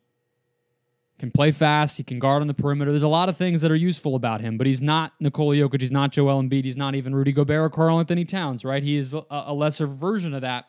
can 1.19 1.31
play 1.33 1.51
fast. 1.51 1.97
He 1.97 2.05
can 2.05 2.19
guard 2.19 2.43
on 2.43 2.49
the 2.49 2.55
perimeter. 2.55 2.93
There's 2.93 3.03
a 3.03 3.09
lot 3.09 3.29
of 3.29 3.37
things 3.37 3.61
that 3.63 3.73
are 3.73 3.77
useful 3.77 4.15
about 4.15 4.41
him, 4.41 4.57
but 4.57 4.67
he's 4.67 4.83
not 4.83 5.15
Nikola 5.19 5.57
Jokic. 5.57 5.81
He's 5.81 5.91
not 5.91 6.13
Joel 6.13 6.41
Embiid. 6.41 6.65
He's 6.65 6.77
not 6.77 6.95
even 6.95 7.13
Rudy 7.15 7.33
Gobert 7.33 7.61
or 7.61 7.71
Karl-Anthony 7.71 8.25
Towns, 8.25 8.65
right? 8.65 8.83
He 8.83 8.97
is 8.97 9.15
a 9.31 9.53
lesser 9.53 9.89
version 9.89 10.33
of 10.33 10.43
that. 10.43 10.69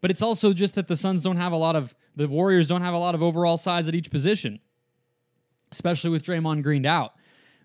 But 0.00 0.10
it's 0.10 0.22
also 0.22 0.52
just 0.52 0.74
that 0.76 0.88
the 0.88 0.96
Suns 0.96 1.22
don't 1.22 1.36
have 1.36 1.52
a 1.52 1.56
lot 1.56 1.76
of, 1.76 1.94
the 2.16 2.28
Warriors 2.28 2.66
don't 2.66 2.82
have 2.82 2.94
a 2.94 2.98
lot 2.98 3.14
of 3.14 3.22
overall 3.22 3.56
size 3.56 3.86
at 3.88 3.94
each 3.94 4.10
position, 4.10 4.60
especially 5.72 6.10
with 6.10 6.22
Draymond 6.22 6.62
Green 6.62 6.86
out. 6.86 7.12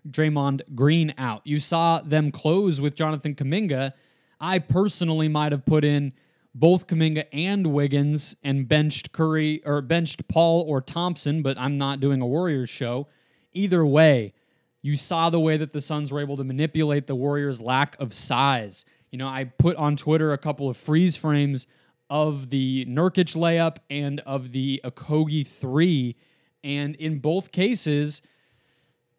Draymond 0.08 0.62
Green 0.74 1.14
out. 1.18 1.42
You 1.44 1.58
saw 1.58 2.00
them 2.00 2.30
close 2.30 2.80
with 2.80 2.94
Jonathan 2.94 3.34
Kuminga. 3.34 3.92
I 4.40 4.58
personally 4.58 5.28
might 5.28 5.52
have 5.52 5.64
put 5.64 5.84
in 5.84 6.12
both 6.54 6.86
Kuminga 6.86 7.26
and 7.32 7.66
Wiggins 7.66 8.36
and 8.42 8.66
benched 8.68 9.12
Curry 9.12 9.62
or 9.64 9.82
benched 9.82 10.26
Paul 10.28 10.64
or 10.66 10.80
Thompson, 10.80 11.42
but 11.42 11.58
I'm 11.58 11.76
not 11.76 12.00
doing 12.00 12.20
a 12.22 12.26
Warriors 12.26 12.70
show. 12.70 13.08
Either 13.52 13.84
way, 13.84 14.32
you 14.82 14.96
saw 14.96 15.30
the 15.30 15.40
way 15.40 15.56
that 15.56 15.72
the 15.72 15.80
Suns 15.80 16.12
were 16.12 16.20
able 16.20 16.36
to 16.36 16.44
manipulate 16.44 17.06
the 17.06 17.14
Warriors' 17.14 17.60
lack 17.60 18.00
of 18.00 18.14
size. 18.14 18.84
You 19.10 19.18
know, 19.18 19.28
I 19.28 19.44
put 19.44 19.76
on 19.76 19.96
Twitter 19.96 20.32
a 20.32 20.38
couple 20.38 20.68
of 20.68 20.76
freeze 20.76 21.16
frames 21.16 21.66
of 22.08 22.50
the 22.50 22.86
Nurkic 22.86 23.36
layup 23.36 23.78
and 23.90 24.20
of 24.20 24.52
the 24.52 24.80
Okogie 24.84 25.46
three, 25.46 26.16
and 26.62 26.94
in 26.96 27.18
both 27.18 27.52
cases, 27.52 28.22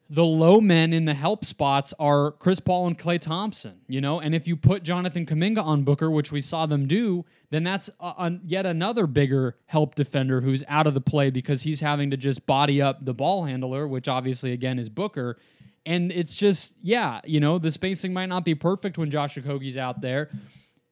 the 0.10 0.24
low 0.24 0.62
men 0.62 0.94
in 0.94 1.06
the 1.06 1.14
help 1.14 1.44
spots 1.44 1.94
are 2.00 2.32
Chris 2.32 2.60
Paul 2.62 2.88
and 2.88 2.98
Klay 2.98 3.20
Thompson, 3.20 3.82
you 3.88 4.00
know, 4.00 4.22
and 4.22 4.34
if 4.34 4.48
you 4.48 4.56
put 4.56 4.84
Jonathan 4.84 5.26
Kuminga 5.26 5.62
on 5.62 5.84
Booker, 5.84 6.10
which 6.10 6.32
we 6.32 6.40
saw 6.40 6.66
them 6.66 6.88
do, 6.88 7.26
then 7.50 7.64
that's 7.64 7.90
a, 8.00 8.06
a, 8.06 8.40
yet 8.46 8.66
another 8.66 9.06
bigger 9.06 9.58
help 9.66 9.96
defender 9.96 10.40
who's 10.42 10.64
out 10.70 10.88
of 10.88 10.94
the 10.94 11.02
play 11.02 11.30
because 11.30 11.64
he's 11.64 11.82
having 11.82 12.10
to 12.12 12.18
just 12.18 12.46
body 12.46 12.82
up 12.82 13.04
the 13.04 13.14
ball 13.14 13.44
handler, 13.44 13.86
which 13.88 14.08
obviously 14.08 14.54
again 14.54 14.80
is 14.80 14.88
Booker. 14.88 15.38
And 15.86 16.12
it's 16.12 16.36
just, 16.36 16.76
yeah, 16.82 17.22
you 17.26 17.40
know, 17.40 17.60
the 17.60 17.72
spacing 17.72 18.14
might 18.14 18.26
not 18.28 18.44
be 18.44 18.56
perfect 18.56 18.98
when 18.98 19.10
Josh 19.10 19.36
Okogie's 19.36 19.78
out 19.78 20.02
there. 20.02 20.30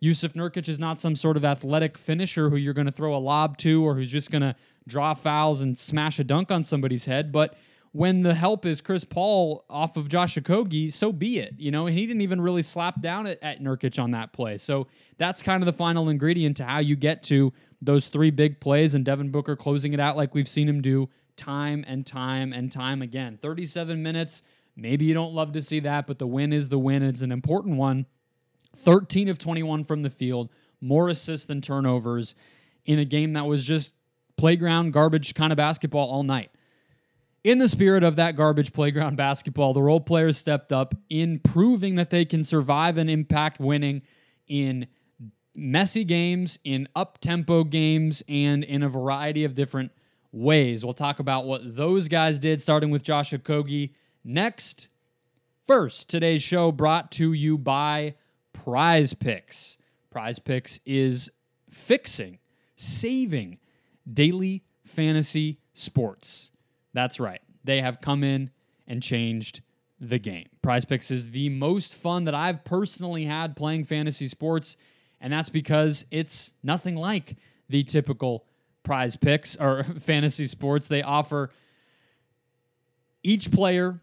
Jusuf 0.04 0.34
Nurkic 0.34 0.68
is 0.70 0.80
not 0.80 1.00
some 1.00 1.16
sort 1.16 1.38
of 1.38 1.46
athletic 1.46 1.98
finisher 1.98 2.50
who 2.50 2.58
you're 2.58 2.74
going 2.74 2.86
to 2.86 2.92
throw 2.92 3.16
a 3.16 3.18
lob 3.18 3.58
to 3.60 3.84
or 3.84 3.96
who's 3.96 4.12
just 4.12 4.30
going 4.30 4.42
to 4.42 4.56
draw 4.88 5.14
fouls 5.14 5.62
and 5.62 5.78
smash 5.78 6.20
a 6.20 6.24
dunk 6.24 6.52
on 6.52 6.64
somebody's 6.64 7.06
head, 7.06 7.32
but 7.32 7.56
when 7.96 8.24
the 8.24 8.34
help 8.34 8.66
is 8.66 8.82
Chris 8.82 9.06
Paul 9.06 9.64
off 9.70 9.96
of 9.96 10.10
Josh 10.10 10.36
Okogie, 10.36 10.92
so 10.92 11.14
be 11.14 11.40
it. 11.40 11.54
You 11.58 11.72
know, 11.72 11.88
and 11.88 11.98
he 11.98 12.06
didn't 12.06 12.24
even 12.24 12.42
really 12.42 12.62
slap 12.62 13.02
down 13.02 13.26
at, 13.26 13.42
at 13.42 13.62
Nurkic 13.62 14.04
on 14.04 14.12
that 14.12 14.34
play. 14.34 14.58
So 14.58 14.88
that's 15.18 15.42
kind 15.42 15.64
of 15.64 15.66
the 15.66 15.72
final 15.72 16.10
ingredient 16.10 16.58
to 16.58 16.66
how 16.66 16.80
you 16.80 16.98
get 16.98 17.24
to 17.24 17.54
those 17.82 18.10
three 18.10 18.32
big 18.32 18.60
plays 18.60 18.96
and 18.96 19.06
Devin 19.06 19.32
Booker 19.32 19.56
closing 19.56 19.94
it 19.94 20.02
out 20.02 20.18
like 20.18 20.36
we've 20.36 20.50
seen 20.50 20.68
him 20.68 20.82
do 20.82 21.08
time 21.38 21.86
and 21.88 22.06
time 22.06 22.52
and 22.52 22.70
time 22.70 23.02
again. 23.02 23.40
37 23.42 24.04
minutes. 24.04 24.44
Maybe 24.76 25.06
you 25.06 25.14
don't 25.14 25.34
love 25.34 25.54
to 25.54 25.62
see 25.62 25.80
that, 25.80 26.06
but 26.06 26.20
the 26.20 26.28
win 26.28 26.52
is 26.52 26.68
the 26.68 26.78
win. 26.78 27.02
It's 27.02 27.22
an 27.22 27.32
important 27.32 27.78
one. 27.78 28.08
13 28.76 29.30
of 29.30 29.38
21 29.38 29.84
from 29.84 30.02
the 30.02 30.10
field, 30.10 30.50
more 30.82 31.10
assists 31.10 31.46
than 31.46 31.62
turnovers 31.62 32.36
in 32.86 33.00
a 33.00 33.06
game 33.06 33.34
that 33.34 33.46
was 33.46 33.64
just 33.64 33.96
playground 34.38 34.92
garbage 34.92 35.34
kind 35.34 35.52
of 35.52 35.58
basketball 35.58 36.10
all 36.10 36.24
night 36.24 36.52
in 37.46 37.60
the 37.60 37.70
spirit 37.70 38.04
of 38.04 38.16
that 38.16 38.36
garbage 38.36 38.74
playground 38.74 39.16
basketball, 39.18 39.72
the 39.72 39.82
role 39.82 40.02
players 40.02 40.36
stepped 40.36 40.74
up 40.74 40.96
in 41.10 41.40
proving 41.40 41.96
that 41.96 42.10
they 42.10 42.26
can 42.26 42.44
survive 42.44 42.98
and 42.98 43.08
impact 43.08 43.60
winning 43.60 44.02
in 44.48 44.88
messy 45.56 46.04
games, 46.04 46.58
in 46.64 46.90
up 46.96 47.20
tempo 47.22 47.64
games, 47.64 48.24
and 48.28 48.64
in 48.64 48.82
a 48.82 48.90
variety 48.90 49.44
of 49.44 49.54
different 49.54 49.92
ways. 50.32 50.84
We'll 50.84 50.96
talk 50.96 51.20
about 51.20 51.46
what 51.46 51.76
those 51.76 52.08
guys 52.08 52.40
did, 52.40 52.62
starting 52.64 52.90
with 52.90 53.04
Josh 53.04 53.32
Okogie 53.32 53.92
next. 54.24 54.88
First, 55.68 56.10
today's 56.10 56.42
show 56.42 56.72
brought 56.72 57.12
to 57.14 57.32
you 57.32 57.60
by 57.60 58.16
Prize 58.64 59.14
Picks. 59.14 59.78
Prize 60.10 60.40
Picks 60.40 60.80
is 60.86 61.30
fixing, 61.70 62.40
saving 62.76 63.60
daily 64.12 64.64
fantasy 64.84 65.60
sports. 65.74 66.52
That's 66.94 67.20
right. 67.20 67.42
They 67.64 67.82
have 67.82 68.00
come 68.00 68.24
in 68.24 68.50
and 68.88 69.04
changed 69.04 69.62
the 70.00 70.20
game. 70.20 70.48
Prize 70.62 70.86
Picks 70.86 71.12
is 71.12 71.32
the 71.32 71.50
most 71.50 71.94
fun 71.94 72.26
that 72.26 72.36
I've 72.36 72.64
personally 72.64 73.26
had 73.26 73.56
playing 73.56 73.84
fantasy 73.84 74.28
sports, 74.28 74.78
and 75.20 75.34
that's 75.34 75.50
because 75.50 76.06
it's 76.10 76.54
nothing 76.64 76.96
like 76.96 77.36
the 77.70 77.84
typical 77.84 78.46
prize 78.84 79.16
picks 79.16 79.58
or 79.58 79.84
fantasy 80.00 80.46
sports. 80.46 80.88
They 80.88 81.02
offer 81.02 81.50
each 83.24 83.52
player, 83.52 84.00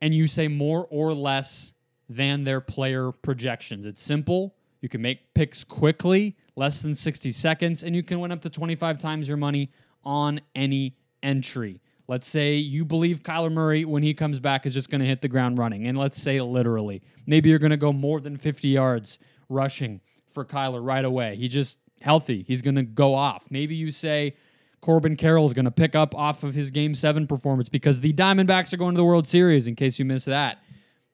and 0.00 0.14
you 0.14 0.26
say 0.26 0.48
more 0.48 0.86
or 0.88 1.12
less 1.12 1.72
than 2.10 2.42
their 2.42 2.60
player 2.60 3.12
projections. 3.12 3.86
It's 3.86 4.02
simple. 4.02 4.56
You 4.80 4.88
can 4.88 5.00
make 5.00 5.32
picks 5.32 5.62
quickly, 5.62 6.36
less 6.56 6.82
than 6.82 6.94
60 6.94 7.30
seconds, 7.30 7.84
and 7.84 7.94
you 7.94 8.02
can 8.02 8.18
win 8.18 8.32
up 8.32 8.40
to 8.42 8.50
25 8.50 8.98
times 8.98 9.28
your 9.28 9.36
money 9.36 9.70
on 10.04 10.40
any 10.56 10.96
entry. 11.22 11.80
Let's 12.08 12.28
say 12.28 12.56
you 12.56 12.84
believe 12.84 13.22
Kyler 13.22 13.52
Murray, 13.52 13.84
when 13.84 14.02
he 14.02 14.12
comes 14.12 14.40
back, 14.40 14.66
is 14.66 14.74
just 14.74 14.90
going 14.90 15.00
to 15.00 15.06
hit 15.06 15.22
the 15.22 15.28
ground 15.28 15.58
running. 15.58 15.86
And 15.86 15.96
let's 15.96 16.20
say 16.20 16.40
literally, 16.40 17.00
maybe 17.26 17.48
you're 17.48 17.60
going 17.60 17.70
to 17.70 17.76
go 17.76 17.92
more 17.92 18.20
than 18.20 18.36
50 18.36 18.68
yards 18.68 19.20
rushing 19.48 20.00
for 20.32 20.44
Kyler 20.44 20.84
right 20.84 21.04
away. 21.04 21.36
He 21.36 21.46
just 21.46 21.78
healthy. 22.00 22.44
He's 22.48 22.62
going 22.62 22.74
to 22.74 22.82
go 22.82 23.14
off. 23.14 23.44
Maybe 23.50 23.76
you 23.76 23.92
say 23.92 24.34
Corbin 24.80 25.14
Carroll 25.14 25.46
is 25.46 25.52
going 25.52 25.66
to 25.66 25.70
pick 25.70 25.94
up 25.94 26.12
off 26.16 26.42
of 26.42 26.54
his 26.54 26.72
game 26.72 26.96
seven 26.96 27.28
performance 27.28 27.68
because 27.68 28.00
the 28.00 28.12
Diamondbacks 28.12 28.72
are 28.72 28.78
going 28.78 28.94
to 28.94 28.98
the 28.98 29.04
World 29.04 29.28
Series, 29.28 29.68
in 29.68 29.76
case 29.76 30.00
you 30.00 30.04
missed 30.04 30.26
that. 30.26 30.58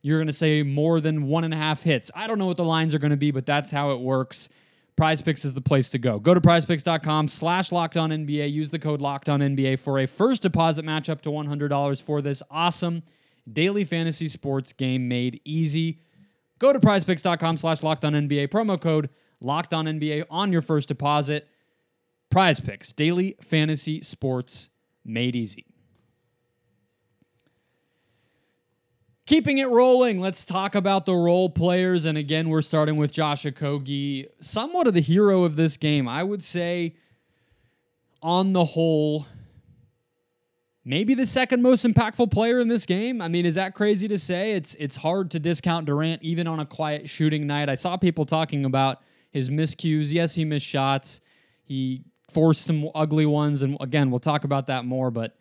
You're 0.07 0.19
going 0.19 0.29
to 0.29 0.33
say 0.33 0.63
more 0.63 1.01
than 1.01 1.27
one 1.27 1.43
and 1.43 1.53
a 1.53 1.57
half 1.57 1.83
hits. 1.83 2.13
I 2.15 2.29
don't 2.29 2.39
know 2.39 2.47
what 2.47 2.57
the 2.57 2.65
lines 2.65 2.95
are 2.95 3.01
going 3.01 3.11
to 3.11 3.17
be, 3.17 3.33
but 3.33 3.45
that's 3.45 3.73
how 3.73 3.91
it 3.91 3.99
works. 3.99 4.49
Prize 4.95 5.21
Picks 5.21 5.45
is 5.45 5.53
the 5.53 5.61
place 5.61 5.89
to 5.91 5.99
go. 5.99 6.21
Go 6.21 6.33
to 6.33 6.41
prizepicks.com 6.41 7.27
slash 7.27 7.73
locked 7.73 7.97
on 7.97 8.11
NBA. 8.11 8.53
Use 8.53 8.71
the 8.71 8.79
code 8.79 9.01
locked 9.01 9.29
on 9.29 9.41
NBA 9.41 9.81
for 9.81 9.99
a 9.99 10.07
first 10.07 10.43
deposit 10.43 10.85
match 10.85 11.11
up 11.11 11.23
to 11.23 11.31
$100 11.31 12.01
for 12.03 12.23
this 12.23 12.41
awesome 12.53 13.03
daily 13.53 13.83
fantasy 13.83 14.29
sports 14.29 14.73
game 14.73 15.09
made 15.09 15.41
easy. 15.45 15.99
Go 16.61 16.73
to 16.73 16.79
prizepicks.com 16.79 17.57
slash 17.57 17.83
locked 17.83 18.05
on 18.05 18.13
NBA. 18.13 18.47
Promo 18.47 18.81
code 18.81 19.11
locked 19.41 19.75
on 19.75 19.87
NBA 19.87 20.27
on 20.31 20.53
your 20.53 20.63
first 20.63 20.87
deposit. 20.87 21.49
Prize 22.31 22.61
Picks, 22.61 22.93
daily 22.93 23.35
fantasy 23.43 24.03
sports 24.03 24.71
made 25.05 25.35
easy. 25.35 25.67
Keeping 29.27 29.59
it 29.59 29.69
rolling, 29.69 30.21
let's 30.21 30.45
talk 30.45 30.77
about 30.77 31.05
the 31.05 31.13
role 31.13 31.51
players. 31.51 32.07
And 32.07 32.17
again, 32.17 32.49
we're 32.49 32.63
starting 32.63 32.97
with 32.97 33.11
Josh 33.11 33.43
Okogie, 33.43 34.29
somewhat 34.39 34.87
of 34.87 34.95
the 34.95 35.01
hero 35.01 35.43
of 35.43 35.57
this 35.57 35.77
game. 35.77 36.07
I 36.07 36.23
would 36.23 36.45
say, 36.45 36.95
on 38.23 38.53
the 38.53 38.65
whole, 38.65 39.27
maybe 40.85 41.13
the 41.15 41.27
second 41.27 41.61
most 41.61 41.85
impactful 41.85 42.31
player 42.31 42.61
in 42.61 42.69
this 42.69 42.87
game. 42.87 43.21
I 43.21 43.27
mean, 43.27 43.47
is 43.47 43.57
that 43.57 43.75
crazy 43.75 44.07
to 44.07 44.17
say? 44.17 44.53
It's 44.53 44.77
it's 44.77 44.95
hard 44.95 45.33
to 45.33 45.41
discount 45.41 45.87
Durant 45.87 46.23
even 46.23 46.47
on 46.47 46.61
a 46.61 46.67
quiet 46.67 47.09
shooting 47.09 47.49
night. 47.49 47.69
I 47.69 47.75
saw 47.75 47.97
people 47.97 48.27
talking 48.27 48.65
about 48.65 49.03
his 49.33 49.51
miscues. 49.51 50.13
Yes, 50.13 50.37
he 50.37 50.45
missed 50.45 50.67
shots. 50.67 51.21
He 51.65 52.05
forced 52.31 52.65
some 52.65 52.91
ugly 52.95 53.27
ones, 53.27 53.63
and 53.63 53.77
again, 53.81 54.13
we'll 54.13 54.21
talk 54.21 54.45
about 54.45 54.69
that 54.69 54.85
more. 54.85 55.11
But 55.11 55.37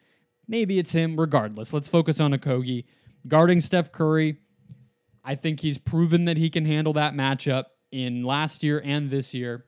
maybe 0.47 0.79
it's 0.79 0.91
him. 0.91 1.19
Regardless, 1.19 1.71
let's 1.71 1.87
focus 1.87 2.19
on 2.19 2.31
Okogie 2.33 2.85
guarding 3.27 3.59
Steph 3.59 3.91
Curry. 3.91 4.37
I 5.23 5.35
think 5.35 5.59
he's 5.61 5.77
proven 5.77 6.25
that 6.25 6.37
he 6.37 6.49
can 6.49 6.65
handle 6.65 6.93
that 6.93 7.13
matchup 7.13 7.65
in 7.91 8.23
last 8.23 8.63
year 8.63 8.81
and 8.83 9.09
this 9.09 9.33
year. 9.33 9.65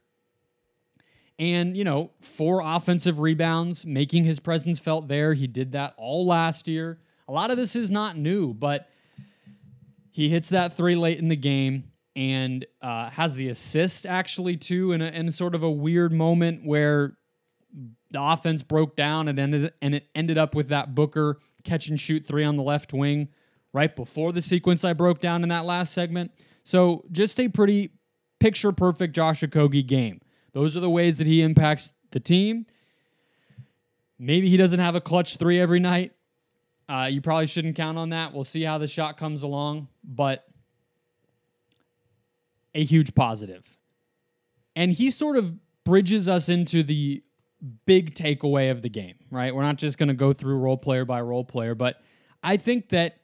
And, 1.40 1.78
you 1.78 1.84
know, 1.84 2.12
four 2.20 2.62
offensive 2.64 3.20
rebounds, 3.20 3.86
making 3.86 4.24
his 4.24 4.40
presence 4.40 4.80
felt 4.80 5.08
there. 5.08 5.34
He 5.34 5.48
did 5.48 5.72
that 5.74 5.94
all 5.98 6.26
last 6.26 6.68
year. 6.68 7.00
A 7.28 7.32
lot 7.32 7.52
of 7.52 7.58
this 7.58 7.76
is 7.76 7.92
not 7.92 8.18
new, 8.18 8.54
but 8.54 8.90
he 10.12 10.30
hits 10.30 10.50
that 10.50 10.76
three 10.76 10.96
late 10.96 11.20
in 11.20 11.28
the 11.28 11.36
game 11.36 11.92
and 12.16 12.66
uh, 12.82 13.12
has 13.12 13.36
the 13.36 13.50
assist 13.50 14.06
actually, 14.06 14.58
too, 14.58 14.92
in, 14.92 15.02
a, 15.02 15.08
in 15.08 15.32
sort 15.32 15.54
of 15.54 15.62
a 15.62 15.70
weird 15.70 16.12
moment 16.12 16.66
where 16.66 17.18
the 18.10 18.22
offense 18.22 18.64
broke 18.64 18.96
down 18.96 19.28
and 19.28 19.38
ended 19.38 19.74
and 19.82 19.94
it 19.94 20.08
ended 20.16 20.38
up 20.38 20.56
with 20.56 20.70
that 20.70 20.96
Booker 20.96 21.38
catch 21.64 21.90
and 21.90 22.00
shoot 22.00 22.26
three 22.26 22.44
on 22.44 22.56
the 22.56 22.64
left 22.64 22.94
wing 22.94 23.28
right 23.74 23.96
before 23.96 24.32
the 24.32 24.42
sequence 24.42 24.84
I 24.84 24.94
broke 24.94 25.20
down 25.20 25.44
in 25.44 25.50
that 25.50 25.66
last 25.66 25.94
segment. 25.94 26.32
So 26.64 27.06
just 27.12 27.40
a 27.40 27.48
pretty 27.48 27.92
picture 28.40 28.72
perfect 28.72 29.16
Josh 29.16 29.42
Okogie 29.42 29.86
game. 29.86 30.22
Those 30.54 30.76
are 30.76 30.80
the 30.80 30.90
ways 30.90 31.18
that 31.20 31.28
he 31.28 31.42
impacts 31.42 31.94
the 32.12 32.20
team. 32.20 32.66
Maybe 34.20 34.50
he 34.50 34.58
doesn't 34.58 34.80
have 34.80 34.96
a 34.96 35.02
clutch 35.02 35.38
three 35.38 35.60
every 35.60 35.80
night. 35.80 36.14
Uh, 36.90 37.10
you 37.12 37.22
probably 37.22 37.48
shouldn't 37.48 37.76
count 37.76 37.98
on 37.98 38.10
that. 38.10 38.34
We'll 38.34 38.44
see 38.44 38.64
how 38.64 38.78
the 38.78 38.88
shot 38.88 39.18
comes 39.18 39.44
along, 39.44 39.90
but 40.04 40.48
a 42.74 42.84
huge 42.84 43.14
positive. 43.14 43.78
And 44.76 44.92
he 44.92 45.12
sort 45.12 45.38
of 45.38 45.56
bridges 45.84 46.30
us 46.30 46.50
into 46.50 46.84
the 46.84 47.24
big 47.86 48.14
takeaway 48.16 48.72
of 48.72 48.82
the 48.82 48.90
game, 48.90 49.16
right? 49.32 49.54
We're 49.54 49.64
not 49.64 49.78
just 49.78 49.98
going 49.98 50.10
to 50.10 50.14
go 50.14 50.32
through 50.32 50.58
role 50.58 50.78
player 50.78 51.04
by 51.04 51.22
role 51.22 51.44
player, 51.44 51.76
but 51.76 52.02
I 52.44 52.58
think 52.58 52.90
that 52.90 53.18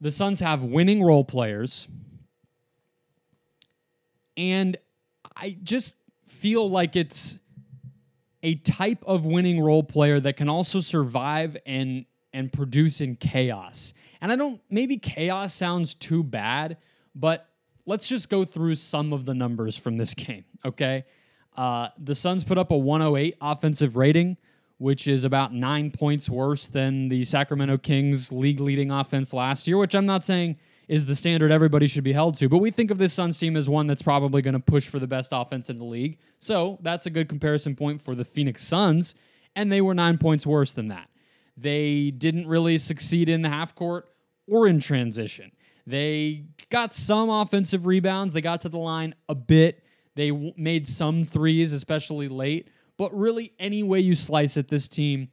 the 0.00 0.10
Suns 0.10 0.40
have 0.40 0.62
winning 0.62 1.02
role 1.02 1.24
players. 1.24 1.88
And 4.36 4.76
I 5.36 5.56
just 5.62 5.96
feel 6.26 6.68
like 6.70 6.96
it's 6.96 7.38
a 8.42 8.54
type 8.54 9.02
of 9.04 9.26
winning 9.26 9.60
role 9.60 9.82
player 9.82 10.18
that 10.20 10.36
can 10.36 10.48
also 10.48 10.80
survive 10.80 11.56
and 11.66 12.06
and 12.32 12.52
produce 12.52 13.00
in 13.00 13.16
chaos. 13.16 13.92
And 14.20 14.30
I 14.32 14.36
don't 14.36 14.60
maybe 14.70 14.96
chaos 14.96 15.52
sounds 15.52 15.94
too 15.94 16.22
bad, 16.22 16.78
but 17.14 17.48
let's 17.86 18.08
just 18.08 18.30
go 18.30 18.44
through 18.44 18.76
some 18.76 19.12
of 19.12 19.24
the 19.24 19.34
numbers 19.34 19.76
from 19.76 19.96
this 19.96 20.14
game, 20.14 20.44
okay? 20.64 21.04
Uh, 21.56 21.88
the 21.98 22.14
Suns 22.14 22.44
put 22.44 22.56
up 22.56 22.70
a 22.70 22.78
108 22.78 23.36
offensive 23.40 23.96
rating 23.96 24.36
which 24.80 25.06
is 25.06 25.26
about 25.26 25.52
nine 25.52 25.90
points 25.90 26.30
worse 26.30 26.66
than 26.66 27.10
the 27.10 27.22
Sacramento 27.22 27.76
Kings 27.76 28.32
league 28.32 28.60
leading 28.60 28.90
offense 28.90 29.34
last 29.34 29.68
year, 29.68 29.76
which 29.76 29.94
I'm 29.94 30.06
not 30.06 30.24
saying 30.24 30.56
is 30.88 31.04
the 31.04 31.14
standard 31.14 31.52
everybody 31.52 31.86
should 31.86 32.02
be 32.02 32.14
held 32.14 32.38
to, 32.38 32.48
but 32.48 32.58
we 32.58 32.70
think 32.70 32.90
of 32.90 32.96
this 32.96 33.12
Suns 33.12 33.38
team 33.38 33.58
as 33.58 33.68
one 33.68 33.86
that's 33.86 34.00
probably 34.00 34.40
going 34.40 34.54
to 34.54 34.58
push 34.58 34.88
for 34.88 34.98
the 34.98 35.06
best 35.06 35.32
offense 35.34 35.68
in 35.68 35.76
the 35.76 35.84
league. 35.84 36.18
So 36.38 36.78
that's 36.80 37.04
a 37.04 37.10
good 37.10 37.28
comparison 37.28 37.76
point 37.76 38.00
for 38.00 38.14
the 38.14 38.24
Phoenix 38.24 38.64
Suns, 38.64 39.14
and 39.54 39.70
they 39.70 39.82
were 39.82 39.92
nine 39.92 40.16
points 40.16 40.46
worse 40.46 40.72
than 40.72 40.88
that. 40.88 41.10
They 41.58 42.10
didn't 42.10 42.48
really 42.48 42.78
succeed 42.78 43.28
in 43.28 43.42
the 43.42 43.50
half 43.50 43.74
court 43.74 44.08
or 44.48 44.66
in 44.66 44.80
transition. 44.80 45.52
They 45.86 46.46
got 46.70 46.94
some 46.94 47.28
offensive 47.28 47.84
rebounds. 47.84 48.32
They 48.32 48.40
got 48.40 48.62
to 48.62 48.70
the 48.70 48.78
line 48.78 49.14
a 49.28 49.34
bit. 49.34 49.84
They 50.14 50.30
w- 50.30 50.54
made 50.56 50.86
some 50.86 51.22
threes, 51.22 51.74
especially 51.74 52.28
late. 52.28 52.68
But 53.00 53.16
really, 53.18 53.54
any 53.58 53.82
way 53.82 54.00
you 54.00 54.14
slice 54.14 54.58
it, 54.58 54.68
this 54.68 54.86
team 54.86 55.30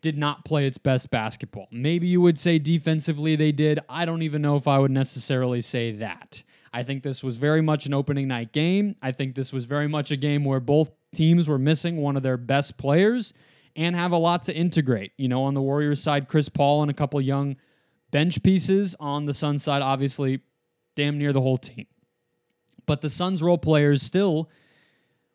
did 0.00 0.16
not 0.16 0.46
play 0.46 0.66
its 0.66 0.78
best 0.78 1.10
basketball. 1.10 1.68
Maybe 1.70 2.06
you 2.06 2.22
would 2.22 2.38
say 2.38 2.58
defensively 2.58 3.36
they 3.36 3.52
did. 3.52 3.78
I 3.90 4.06
don't 4.06 4.22
even 4.22 4.40
know 4.40 4.56
if 4.56 4.66
I 4.66 4.78
would 4.78 4.90
necessarily 4.90 5.60
say 5.60 5.92
that. 5.96 6.42
I 6.72 6.82
think 6.82 7.02
this 7.02 7.22
was 7.22 7.36
very 7.36 7.60
much 7.60 7.84
an 7.84 7.92
opening 7.92 8.26
night 8.26 8.52
game. 8.52 8.96
I 9.02 9.12
think 9.12 9.34
this 9.34 9.52
was 9.52 9.66
very 9.66 9.86
much 9.86 10.12
a 10.12 10.16
game 10.16 10.46
where 10.46 10.60
both 10.60 10.92
teams 11.14 11.46
were 11.46 11.58
missing 11.58 11.98
one 11.98 12.16
of 12.16 12.22
their 12.22 12.38
best 12.38 12.78
players 12.78 13.34
and 13.76 13.94
have 13.94 14.12
a 14.12 14.16
lot 14.16 14.44
to 14.44 14.56
integrate. 14.56 15.12
You 15.18 15.28
know, 15.28 15.42
on 15.42 15.52
the 15.52 15.60
Warriors 15.60 16.02
side, 16.02 16.26
Chris 16.26 16.48
Paul 16.48 16.80
and 16.80 16.90
a 16.90 16.94
couple 16.94 17.20
young 17.20 17.56
bench 18.12 18.42
pieces. 18.42 18.96
On 18.98 19.26
the 19.26 19.34
Suns 19.34 19.62
side, 19.62 19.82
obviously, 19.82 20.40
damn 20.96 21.18
near 21.18 21.34
the 21.34 21.42
whole 21.42 21.58
team. 21.58 21.84
But 22.86 23.02
the 23.02 23.10
Suns 23.10 23.42
role 23.42 23.58
players 23.58 24.00
still 24.00 24.48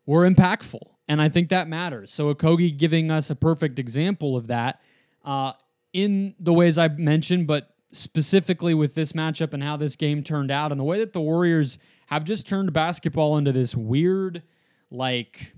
were 0.08 0.28
impactful. 0.28 0.82
And 1.10 1.22
I 1.22 1.28
think 1.28 1.50
that 1.50 1.68
matters. 1.68 2.14
So 2.14 2.34
Okogie 2.34 2.78
giving 2.78 3.12
us 3.12 3.30
a 3.30 3.36
perfect 3.36 3.80
example 3.80 4.38
of 4.38 4.48
that 4.48 4.82
uh, 5.26 5.54
in 5.92 6.36
the 6.40 6.54
ways 6.54 6.78
I 6.78 6.88
mentioned, 6.88 7.48
but 7.48 7.74
specifically 7.92 8.76
with 8.76 8.94
this 8.96 9.14
matchup 9.14 9.54
and 9.54 9.64
how 9.64 9.76
this 9.76 9.96
game 9.96 10.24
turned 10.24 10.52
out 10.52 10.72
and 10.72 10.80
the 10.80 10.86
way 10.86 11.00
that 11.00 11.12
the 11.12 11.20
Warriors 11.20 11.80
have 12.06 12.24
just 12.24 12.48
turned 12.48 12.72
basketball 12.72 13.38
into 13.38 13.52
this 13.52 13.76
weird, 13.76 14.44
like, 14.92 15.56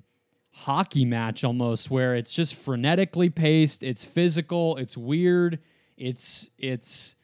hockey 0.54 1.06
match 1.06 1.44
almost 1.44 1.90
where 1.90 2.16
it's 2.16 2.34
just 2.34 2.56
frenetically 2.56 3.34
paced, 3.34 3.84
it's 3.84 4.06
physical, 4.06 4.78
it's 4.78 4.98
weird, 4.98 5.60
it's 5.98 6.50
it's 6.58 7.16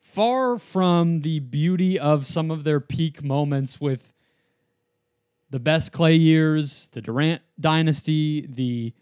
far 0.00 0.58
from 0.58 1.20
the 1.20 1.38
beauty 1.38 1.98
of 1.98 2.26
some 2.26 2.50
of 2.50 2.64
their 2.64 2.80
peak 2.80 3.22
moments 3.22 3.80
with 3.80 4.12
the 5.50 5.58
best 5.60 5.92
Klay 5.92 6.18
years, 6.18 6.88
the 6.92 7.00
Durant 7.00 7.42
dynasty, 7.58 8.46
the 8.48 8.94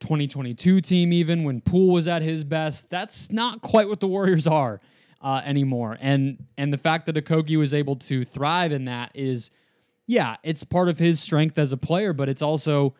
2022 0.00 0.80
team, 0.80 1.12
even 1.12 1.44
when 1.44 1.60
Poole 1.60 1.92
was 1.92 2.06
at 2.06 2.22
his 2.22 2.44
best. 2.44 2.90
That's 2.90 3.30
not 3.32 3.62
quite 3.62 3.88
what 3.88 4.00
the 4.00 4.06
Warriors 4.06 4.46
are 4.46 4.80
uh, 5.20 5.42
anymore. 5.44 5.96
And 6.00 6.46
and 6.56 6.72
the 6.72 6.78
fact 6.78 7.06
that 7.06 7.16
Okogie 7.16 7.58
was 7.58 7.74
able 7.74 7.96
to 7.96 8.24
thrive 8.24 8.72
in 8.72 8.84
that 8.84 9.10
is, 9.14 9.50
yeah, 10.06 10.36
it's 10.42 10.62
part 10.64 10.88
of 10.88 10.98
his 10.98 11.20
strength 11.20 11.58
as 11.58 11.72
a 11.72 11.76
player, 11.76 12.12
but 12.12 12.28
it's 12.28 12.42
also 12.42 12.94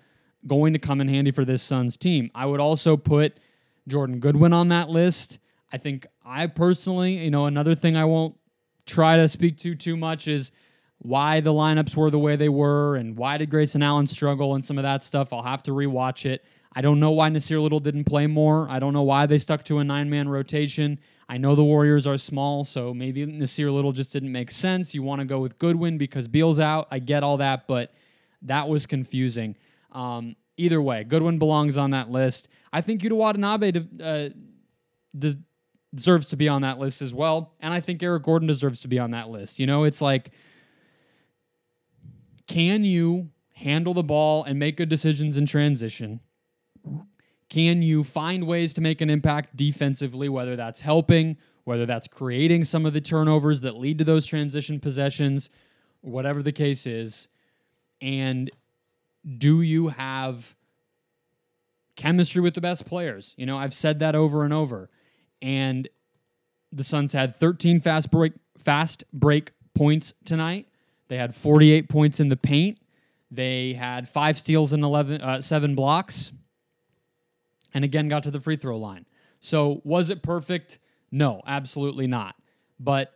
going 0.47 0.73
to 0.73 0.79
come 0.79 1.01
in 1.01 1.09
handy 1.09 1.31
for 1.31 1.45
this 1.45 1.63
Suns 1.63 1.97
team. 1.97 2.31
I 2.35 2.47
would 2.47 2.61
also 2.61 2.97
put 2.97 3.39
Jordan 3.87 4.21
Goodwin 4.21 4.53
on 4.53 4.69
that 4.69 4.89
list. 4.89 5.39
I 5.73 5.79
think 5.79 6.07
I 6.25 6.47
personally, 6.47 7.19
you 7.19 7.31
know, 7.31 7.47
another 7.47 7.75
thing 7.75 7.97
I 7.97 8.05
won't 8.05 8.37
try 8.87 9.17
to 9.17 9.29
speak 9.29 9.59
to 9.59 9.75
too 9.75 9.97
much 9.97 10.27
is 10.27 10.51
why 10.99 11.41
the 11.41 11.53
lineups 11.53 11.97
were 11.97 12.11
the 12.11 12.19
way 12.19 12.37
they 12.37 12.49
were 12.49 12.97
and 12.97 13.17
why 13.17 13.39
did 13.39 13.51
Grayson 13.51 13.83
Allen 13.83 14.07
struggle 14.07 14.55
and 14.55 14.65
some 14.65 14.79
of 14.79 14.83
that 14.83 15.05
stuff. 15.05 15.33
I'll 15.33 15.43
have 15.43 15.63
to 15.65 15.71
rewatch 15.71 16.27
it. 16.27 16.45
I 16.73 16.81
don't 16.81 17.01
know 17.01 17.13
why 17.13 17.31
Nassir 17.31 17.63
Little 17.63 17.81
didn't 17.81 18.05
play 18.05 18.27
more. 18.27 18.69
I 18.69 18.79
don't 18.79 18.93
know 18.93 19.03
why 19.03 19.27
they 19.27 19.39
stuck 19.39 19.63
to 19.65 19.79
a 19.79 19.85
nine 19.85 20.11
man 20.11 20.29
rotation. 20.29 20.99
I 21.29 21.39
know 21.39 21.55
the 21.55 21.65
Warriors 21.65 22.07
are 22.07 22.17
small, 22.17 22.65
so 22.65 22.95
maybe 22.95 23.27
Nassir 23.27 23.73
Little 23.73 23.93
just 23.93 24.13
didn't 24.13 24.33
make 24.33 24.51
sense. 24.51 24.95
You 24.95 25.03
want 25.03 25.21
to 25.21 25.25
go 25.25 25.41
with 25.41 25.59
Goodwin 25.59 25.99
because 25.99 26.27
Beal's 26.27 26.61
out. 26.61 26.89
I 26.91 26.99
get 26.99 27.23
all 27.23 27.37
that, 27.39 27.67
but 27.69 27.93
that 28.43 28.69
was 28.69 28.87
confusing. 28.87 29.57
Um, 29.93 30.37
either 30.57 30.81
way, 30.81 31.05
Goodwin 31.05 31.39
belongs 31.39 31.79
on 31.79 31.91
that 31.91 32.11
list. 32.11 32.49
I 32.73 32.81
think 32.81 33.03
Yuta 33.03 33.13
Watanabe 33.13 33.73
uh, 34.03 34.29
des- 35.19 35.41
deserves 35.95 36.29
to 36.31 36.37
be 36.37 36.49
on 36.49 36.63
that 36.63 36.79
list 36.79 37.03
as 37.03 37.15
well. 37.15 37.55
And 37.61 37.73
I 37.73 37.81
think 37.81 38.03
Eric 38.03 38.25
Gordon 38.25 38.49
deserves 38.49 38.81
to 38.81 38.89
be 38.89 38.99
on 38.99 39.13
that 39.13 39.29
list. 39.29 39.59
You 39.59 39.67
know, 39.67 39.85
it's 39.85 40.01
like 40.03 40.33
can 42.49 42.83
you 42.85 43.31
handle 43.55 43.95
the 43.95 44.03
ball 44.03 44.43
and 44.43 44.59
make 44.59 44.77
good 44.77 44.89
decisions 44.89 45.37
in 45.37 45.47
transition? 45.47 46.21
Can 47.49 47.83
you 47.83 48.03
find 48.03 48.47
ways 48.47 48.75
to 48.75 48.81
make 48.81 49.01
an 49.01 49.11
impact 49.11 49.57
defensively, 49.57 50.29
whether 50.29 50.57
that's 50.57 50.81
helping, 50.81 51.37
whether 51.65 51.87
that's 51.87 52.09
creating 52.09 52.65
some 52.65 52.85
of 52.85 52.93
the 52.93 53.01
turnovers 53.01 53.61
that 53.61 53.77
lead 53.77 53.99
to 53.99 54.05
those 54.05 54.27
transition 54.27 54.81
possessions, 54.81 55.51
whatever 56.01 56.43
the 56.43 56.53
case 56.53 56.87
is? 56.87 57.29
And 58.01 58.51
do 59.37 59.61
you 59.61 59.89
have 59.89 60.57
chemistry 61.97 62.41
with 62.41 62.55
the 62.55 62.61
best 62.61 62.87
players? 62.87 63.35
You 63.37 63.47
know, 63.47 63.59
I've 63.59 63.75
said 63.75 63.99
that 64.01 64.15
over 64.15 64.45
and 64.45 64.53
over. 64.53 64.89
And 65.43 65.89
the 66.73 66.85
Suns 66.85 67.13
had 67.13 67.35
13 67.35 67.81
fast 67.81 68.11
break 68.11 68.33
fast 68.59 69.05
break 69.13 69.53
points 69.75 70.13
tonight. 70.25 70.69
They 71.09 71.17
had 71.17 71.35
48 71.35 71.89
points 71.89 72.21
in 72.21 72.29
the 72.29 72.37
paint. 72.37 72.79
They 73.31 73.75
had 73.75 74.09
five 74.09 74.39
steals 74.39 74.73
and 74.73 74.83
11, 74.83 75.21
uh, 75.21 75.41
seven 75.41 75.75
blocks, 75.75 76.33
and 77.75 77.85
again 77.85 78.09
got 78.09 78.23
to 78.23 78.31
the 78.31 78.41
free 78.41 78.57
throw 78.57 78.79
line. 78.79 79.05
So 79.41 79.83
was 79.85 80.11
it 80.11 80.23
perfect? 80.23 80.79
No, 81.11 81.43
absolutely 81.47 82.07
not. 82.07 82.37
But 82.81 83.13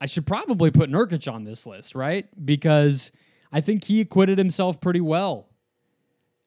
I 0.00 0.06
should 0.06 0.26
probably 0.26 0.70
put 0.70 0.90
Nurkic 0.90 1.32
on 1.32 1.44
this 1.44 1.66
list, 1.66 1.94
right? 1.94 2.26
Because 2.44 3.10
I 3.50 3.60
think 3.60 3.84
he 3.84 4.00
acquitted 4.00 4.38
himself 4.38 4.80
pretty 4.80 5.00
well. 5.00 5.48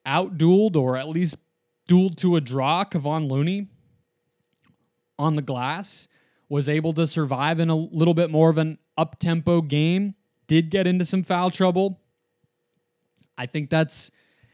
Outdueled, 0.05 0.75
or 0.75 0.97
at 0.97 1.09
least 1.09 1.37
dueled 1.89 2.17
to 2.17 2.35
a 2.35 2.41
draw, 2.41 2.85
Kevon 2.85 3.29
Looney 3.29 3.67
on 5.17 5.35
the 5.35 5.41
glass, 5.41 6.07
was 6.47 6.69
able 6.69 6.93
to 6.93 7.07
survive 7.07 7.59
in 7.59 7.69
a 7.69 7.75
little 7.75 8.13
bit 8.13 8.29
more 8.29 8.49
of 8.49 8.57
an 8.57 8.77
up 8.97 9.19
tempo 9.19 9.61
game 9.61 10.15
did 10.51 10.69
get 10.69 10.85
into 10.85 11.05
some 11.05 11.23
foul 11.23 11.49
trouble. 11.49 11.97
I 13.37 13.45
think 13.45 13.69
that's 13.69 14.11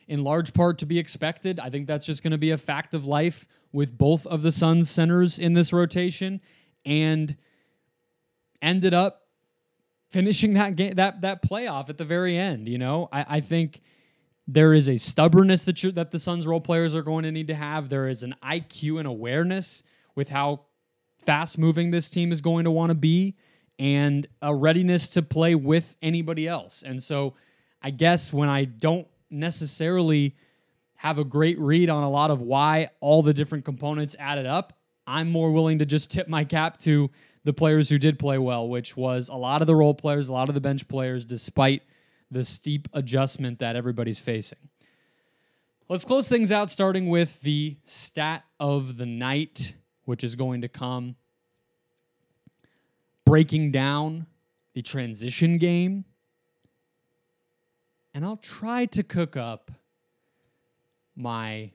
in 0.08 0.24
large 0.24 0.54
part 0.54 0.78
to 0.78 0.86
be 0.86 1.00
expected. 1.00 1.60
I 1.60 1.72
think 1.72 1.88
that's 1.88 2.06
just 2.06 2.22
going 2.22 2.34
to 2.34 2.38
be 2.38 2.52
a 2.52 2.58
fact 2.60 2.94
of 2.94 3.08
life 3.08 3.48
with 3.72 3.98
both 3.98 4.28
of 4.28 4.44
the 4.44 4.52
Suns 4.52 4.92
centers 4.92 5.40
in 5.40 5.54
this 5.54 5.74
rotation 5.74 6.40
and 6.86 7.36
ended 8.62 8.94
up 8.94 9.24
finishing 10.12 10.54
that 10.54 10.76
game 10.76 10.94
that 10.98 11.22
that 11.22 11.42
playoff 11.42 11.90
at 11.90 11.98
the 11.98 12.06
very 12.06 12.38
end, 12.38 12.70
you 12.70 12.78
know? 12.78 13.10
I, 13.12 13.26
I 13.28 13.40
think 13.40 13.82
there 14.48 14.76
is 14.76 14.88
a 14.88 14.98
stubbornness 14.98 15.66
that 15.66 15.82
you, 15.82 15.92
that 15.94 16.12
the 16.12 16.20
Suns 16.20 16.46
role 16.46 16.62
players 16.62 16.94
are 16.94 17.02
going 17.02 17.24
to 17.24 17.32
need 17.32 17.48
to 17.48 17.56
have. 17.56 17.90
There 17.90 18.08
is 18.08 18.22
an 18.22 18.36
IQ 18.44 19.00
and 19.00 19.08
awareness 19.08 19.82
with 20.14 20.30
how 20.30 20.68
fast 21.26 21.58
moving 21.58 21.90
this 21.90 22.12
team 22.12 22.32
is 22.32 22.40
going 22.40 22.66
to 22.66 22.72
want 22.72 22.92
to 22.92 22.96
be 22.96 23.36
and 23.80 24.28
a 24.42 24.54
readiness 24.54 25.10
to 25.10 25.22
play 25.22 25.56
with 25.56 25.96
anybody 26.02 26.48
else. 26.48 26.84
And 26.84 27.02
so 27.02 27.36
I 27.82 27.92
guess 27.92 28.34
when 28.34 28.50
I 28.50 28.66
don't 28.66 29.08
necessarily 29.30 30.36
have 30.96 31.20
a 31.20 31.24
great 31.24 31.60
read 31.60 31.90
on 31.90 32.04
a 32.04 32.10
lot 32.10 32.32
of 32.32 32.42
why 32.42 32.90
all 33.00 33.22
the 33.22 33.34
different 33.34 33.66
components 33.66 34.16
added 34.20 34.46
up, 34.46 34.74
I'm 35.06 35.30
more 35.30 35.52
willing 35.52 35.80
to 35.80 35.86
just 35.86 36.12
tip 36.12 36.28
my 36.28 36.44
cap 36.44 36.78
to 36.80 37.12
the 37.44 37.54
players 37.54 37.90
who 37.90 37.98
did 37.98 38.20
play 38.20 38.38
well, 38.38 38.68
which 38.68 38.98
was 38.98 39.30
a 39.30 39.36
lot 39.36 39.62
of 39.62 39.68
the 39.68 39.76
role 39.76 39.94
players, 39.94 40.28
a 40.28 40.34
lot 40.34 40.50
of 40.50 40.56
the 40.56 40.62
bench 40.62 40.88
players, 40.88 41.24
despite 41.24 41.82
the 42.30 42.44
steep 42.44 42.90
adjustment 42.94 43.60
that 43.60 43.76
everybody's 43.76 44.20
facing. 44.20 44.60
Let's 45.88 46.04
close 46.04 46.28
things 46.28 46.52
out 46.52 46.70
starting 46.70 47.08
with 47.08 47.40
the 47.42 47.78
stat 47.86 48.44
of 48.60 48.98
the 48.98 49.06
night, 49.06 49.76
which 50.04 50.24
is 50.24 50.36
going 50.36 50.62
to 50.62 50.68
come 50.68 51.16
breaking 53.28 53.72
down 53.74 54.26
the 54.74 54.82
transition 54.82 55.58
game. 55.58 56.06
And 58.14 58.24
I'll 58.24 58.38
try 58.38 58.86
to 58.86 59.04
cook 59.04 59.36
up 59.36 59.70
my 61.14 61.72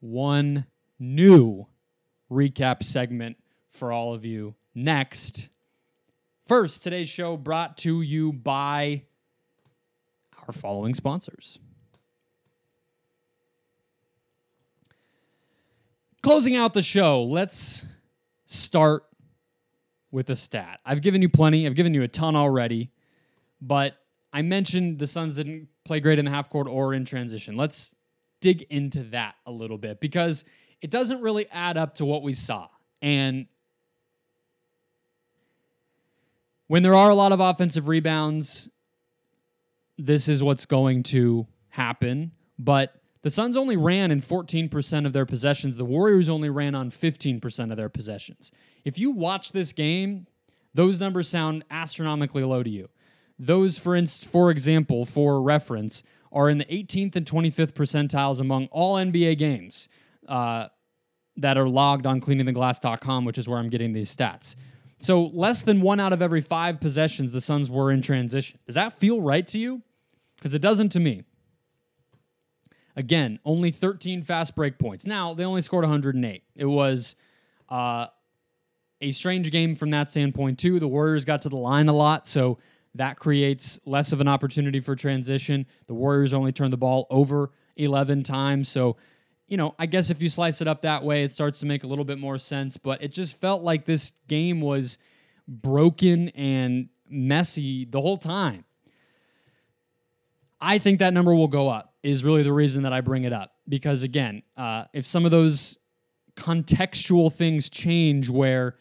one 0.00 0.64
new 0.98 1.66
recap 2.30 2.82
segment 2.82 3.36
for 3.68 3.92
all 3.92 4.14
of 4.14 4.24
you 4.24 4.54
next. 4.74 5.50
First, 6.46 6.82
today's 6.84 7.10
show 7.10 7.36
brought 7.36 7.76
to 7.78 8.00
you 8.00 8.32
by 8.32 9.02
our 10.46 10.52
following 10.54 10.94
sponsors. 10.94 11.58
Closing 16.22 16.56
out 16.56 16.72
the 16.72 16.80
show, 16.80 17.22
let's 17.24 17.84
start 18.46 19.04
with 20.10 20.30
a 20.30 20.36
stat. 20.36 20.80
I've 20.84 21.02
given 21.02 21.22
you 21.22 21.28
plenty, 21.28 21.66
I've 21.66 21.74
given 21.74 21.94
you 21.94 22.02
a 22.02 22.08
ton 22.08 22.36
already, 22.36 22.90
but 23.60 23.94
I 24.32 24.42
mentioned 24.42 24.98
the 24.98 25.06
Suns 25.06 25.36
didn't 25.36 25.68
play 25.84 26.00
great 26.00 26.18
in 26.18 26.24
the 26.24 26.30
half 26.30 26.50
court 26.50 26.68
or 26.68 26.94
in 26.94 27.04
transition. 27.04 27.56
Let's 27.56 27.94
dig 28.40 28.62
into 28.70 29.04
that 29.04 29.34
a 29.46 29.50
little 29.50 29.78
bit 29.78 30.00
because 30.00 30.44
it 30.80 30.90
doesn't 30.90 31.20
really 31.20 31.48
add 31.50 31.76
up 31.76 31.96
to 31.96 32.04
what 32.04 32.22
we 32.22 32.32
saw. 32.32 32.68
And 33.02 33.46
when 36.66 36.82
there 36.82 36.94
are 36.94 37.10
a 37.10 37.14
lot 37.14 37.32
of 37.32 37.40
offensive 37.40 37.88
rebounds, 37.88 38.68
this 39.96 40.28
is 40.28 40.42
what's 40.42 40.66
going 40.66 41.02
to 41.04 41.46
happen. 41.70 42.32
But 42.58 42.97
The 43.22 43.30
Suns 43.30 43.56
only 43.56 43.76
ran 43.76 44.10
in 44.10 44.20
14% 44.20 45.06
of 45.06 45.12
their 45.12 45.26
possessions. 45.26 45.76
The 45.76 45.84
Warriors 45.84 46.28
only 46.28 46.50
ran 46.50 46.74
on 46.74 46.90
15% 46.90 47.70
of 47.70 47.76
their 47.76 47.88
possessions. 47.88 48.52
If 48.84 48.98
you 48.98 49.10
watch 49.10 49.52
this 49.52 49.72
game, 49.72 50.26
those 50.74 51.00
numbers 51.00 51.28
sound 51.28 51.64
astronomically 51.70 52.44
low 52.44 52.62
to 52.62 52.70
you. 52.70 52.88
Those, 53.38 53.78
for 53.78 54.00
for 54.06 54.50
example, 54.50 55.04
for 55.04 55.40
reference, 55.40 56.02
are 56.32 56.50
in 56.50 56.58
the 56.58 56.64
18th 56.66 57.16
and 57.16 57.26
25th 57.26 57.72
percentiles 57.72 58.40
among 58.40 58.66
all 58.66 58.96
NBA 58.96 59.38
games 59.38 59.88
uh, 60.28 60.68
that 61.36 61.56
are 61.56 61.68
logged 61.68 62.06
on 62.06 62.20
cleaningtheglass.com, 62.20 63.24
which 63.24 63.38
is 63.38 63.48
where 63.48 63.58
I'm 63.58 63.68
getting 63.68 63.92
these 63.92 64.14
stats. 64.14 64.56
So 64.98 65.26
less 65.26 65.62
than 65.62 65.80
one 65.80 66.00
out 66.00 66.12
of 66.12 66.20
every 66.20 66.40
five 66.40 66.80
possessions 66.80 67.32
the 67.32 67.40
Suns 67.40 67.70
were 67.70 67.92
in 67.92 68.02
transition. 68.02 68.58
Does 68.66 68.74
that 68.74 68.98
feel 68.98 69.20
right 69.20 69.46
to 69.48 69.58
you? 69.58 69.82
Because 70.36 70.54
it 70.54 70.62
doesn't 70.62 70.90
to 70.90 71.00
me. 71.00 71.24
Again, 72.98 73.38
only 73.44 73.70
13 73.70 74.22
fast 74.22 74.56
break 74.56 74.76
points. 74.76 75.06
Now, 75.06 75.32
they 75.32 75.44
only 75.44 75.62
scored 75.62 75.84
108. 75.84 76.42
It 76.56 76.64
was 76.64 77.14
uh, 77.68 78.08
a 79.00 79.12
strange 79.12 79.52
game 79.52 79.76
from 79.76 79.90
that 79.90 80.10
standpoint, 80.10 80.58
too. 80.58 80.80
The 80.80 80.88
Warriors 80.88 81.24
got 81.24 81.42
to 81.42 81.48
the 81.48 81.56
line 81.56 81.88
a 81.88 81.92
lot, 81.92 82.26
so 82.26 82.58
that 82.96 83.16
creates 83.16 83.78
less 83.86 84.12
of 84.12 84.20
an 84.20 84.26
opportunity 84.26 84.80
for 84.80 84.96
transition. 84.96 85.64
The 85.86 85.94
Warriors 85.94 86.34
only 86.34 86.50
turned 86.50 86.72
the 86.72 86.76
ball 86.78 87.06
over 87.08 87.52
11 87.76 88.24
times. 88.24 88.68
So, 88.68 88.96
you 89.46 89.56
know, 89.56 89.76
I 89.78 89.86
guess 89.86 90.10
if 90.10 90.20
you 90.20 90.28
slice 90.28 90.60
it 90.60 90.66
up 90.66 90.82
that 90.82 91.04
way, 91.04 91.22
it 91.22 91.30
starts 91.30 91.60
to 91.60 91.66
make 91.66 91.84
a 91.84 91.86
little 91.86 92.04
bit 92.04 92.18
more 92.18 92.36
sense. 92.36 92.76
But 92.78 93.00
it 93.00 93.12
just 93.12 93.40
felt 93.40 93.62
like 93.62 93.84
this 93.84 94.12
game 94.26 94.60
was 94.60 94.98
broken 95.46 96.30
and 96.30 96.88
messy 97.08 97.84
the 97.84 98.00
whole 98.00 98.18
time. 98.18 98.64
I 100.60 100.78
think 100.78 100.98
that 100.98 101.14
number 101.14 101.32
will 101.32 101.46
go 101.46 101.68
up, 101.68 101.87
is 102.02 102.24
really 102.24 102.42
the 102.42 102.52
reason 102.52 102.82
that 102.84 102.92
I 102.92 103.00
bring 103.00 103.24
it 103.24 103.32
up. 103.32 103.52
Because 103.68 104.02
again, 104.02 104.42
uh, 104.56 104.84
if 104.92 105.06
some 105.06 105.24
of 105.24 105.30
those 105.30 105.78
contextual 106.36 107.32
things 107.32 107.68
change 107.68 108.30
where 108.30 108.76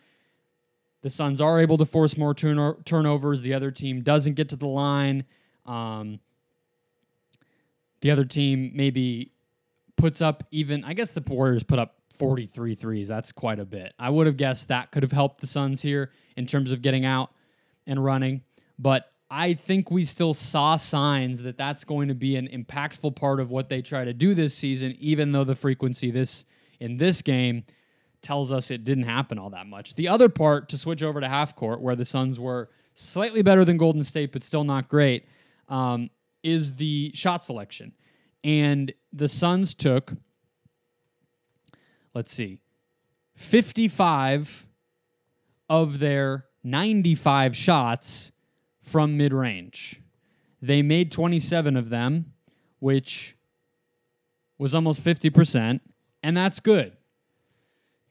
the 1.01 1.09
Suns 1.09 1.41
are 1.41 1.59
able 1.59 1.77
to 1.77 1.85
force 1.85 2.17
more 2.17 2.33
turn- 2.33 2.83
turnovers. 2.83 3.41
The 3.41 3.53
other 3.53 3.71
team 3.71 4.01
doesn't 4.01 4.33
get 4.33 4.49
to 4.49 4.55
the 4.55 4.67
line. 4.67 5.25
Um, 5.65 6.19
the 8.01 8.11
other 8.11 8.25
team 8.25 8.71
maybe 8.75 9.31
puts 9.95 10.21
up 10.21 10.43
even, 10.51 10.83
I 10.83 10.93
guess 10.93 11.11
the 11.11 11.23
Warriors 11.25 11.63
put 11.63 11.79
up 11.79 11.95
43 12.13 12.75
threes. 12.75 13.07
That's 13.07 13.31
quite 13.31 13.59
a 13.59 13.65
bit. 13.65 13.93
I 13.99 14.09
would 14.09 14.27
have 14.27 14.37
guessed 14.37 14.67
that 14.67 14.91
could 14.91 15.03
have 15.03 15.11
helped 15.11 15.41
the 15.41 15.47
Suns 15.47 15.81
here 15.81 16.11
in 16.35 16.45
terms 16.45 16.71
of 16.71 16.81
getting 16.81 17.05
out 17.05 17.31
and 17.85 18.03
running. 18.03 18.41
But 18.79 19.11
I 19.29 19.55
think 19.55 19.91
we 19.91 20.05
still 20.05 20.33
saw 20.33 20.77
signs 20.77 21.41
that 21.43 21.57
that's 21.57 21.83
going 21.83 22.07
to 22.07 22.15
be 22.15 22.37
an 22.37 22.47
impactful 22.47 23.15
part 23.15 23.39
of 23.39 23.49
what 23.49 23.67
they 23.67 23.81
try 23.81 24.05
to 24.05 24.13
do 24.13 24.33
this 24.33 24.53
season, 24.55 24.95
even 24.99 25.33
though 25.33 25.43
the 25.43 25.55
frequency 25.55 26.11
this 26.11 26.45
in 26.79 26.97
this 26.97 27.21
game 27.21 27.65
tells 28.21 28.51
us 28.51 28.71
it 28.71 28.83
didn't 28.83 29.03
happen 29.03 29.37
all 29.37 29.49
that 29.49 29.67
much. 29.67 29.95
The 29.95 30.07
other 30.07 30.29
part 30.29 30.69
to 30.69 30.77
switch 30.77 31.03
over 31.03 31.19
to 31.19 31.27
half 31.27 31.55
court, 31.55 31.81
where 31.81 31.95
the 31.95 32.05
Suns 32.05 32.39
were 32.39 32.69
slightly 32.93 33.41
better 33.41 33.65
than 33.65 33.77
Golden 33.77 34.03
State, 34.03 34.31
but 34.31 34.43
still 34.43 34.63
not 34.63 34.87
great, 34.87 35.25
um, 35.67 36.09
is 36.41 36.75
the 36.75 37.11
shot 37.13 37.43
selection. 37.43 37.93
And 38.43 38.93
the 39.11 39.27
Suns 39.27 39.73
took, 39.73 40.13
let's 42.13 42.31
see, 42.31 42.59
55 43.35 44.67
of 45.69 45.99
their 45.99 46.45
95 46.63 47.55
shots 47.55 48.31
from 48.87 49.17
mid 49.17 49.33
range. 49.33 50.01
They 50.61 50.81
made 50.81 51.11
27 51.11 51.75
of 51.75 51.89
them, 51.89 52.33
which 52.79 53.35
was 54.57 54.73
almost 54.73 55.03
50%, 55.03 55.81
and 56.23 56.37
that's 56.37 56.59
good. 56.59 56.93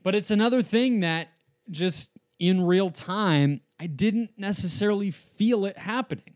But 0.03 0.15
it's 0.15 0.31
another 0.31 0.63
thing 0.63 1.01
that 1.01 1.29
just 1.71 2.11
in 2.39 2.63
real 2.65 2.91
time, 2.91 3.61
I 3.81 3.87
didn't 3.87 4.31
necessarily 4.37 5.11
feel 5.11 5.65
it 5.65 5.79
happening. 5.79 6.35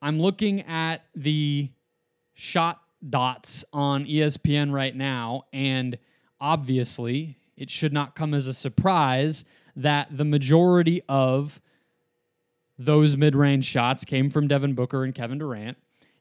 I'm 0.00 0.20
looking 0.20 0.62
at 0.62 1.04
the 1.14 1.70
shot 2.34 2.80
dots 3.08 3.64
on 3.72 4.04
ESPN 4.06 4.72
right 4.72 4.96
now, 4.96 5.44
and 5.52 5.98
obviously, 6.40 7.38
it 7.56 7.70
should 7.70 7.92
not 7.92 8.16
come 8.16 8.34
as 8.34 8.48
a 8.48 8.54
surprise 8.54 9.44
that 9.76 10.08
the 10.16 10.24
majority 10.24 11.02
of 11.08 11.60
those 12.84 13.16
mid 13.16 13.34
range 13.34 13.64
shots 13.64 14.04
came 14.04 14.30
from 14.30 14.48
Devin 14.48 14.74
Booker 14.74 15.04
and 15.04 15.14
Kevin 15.14 15.38
Durant. 15.38 15.76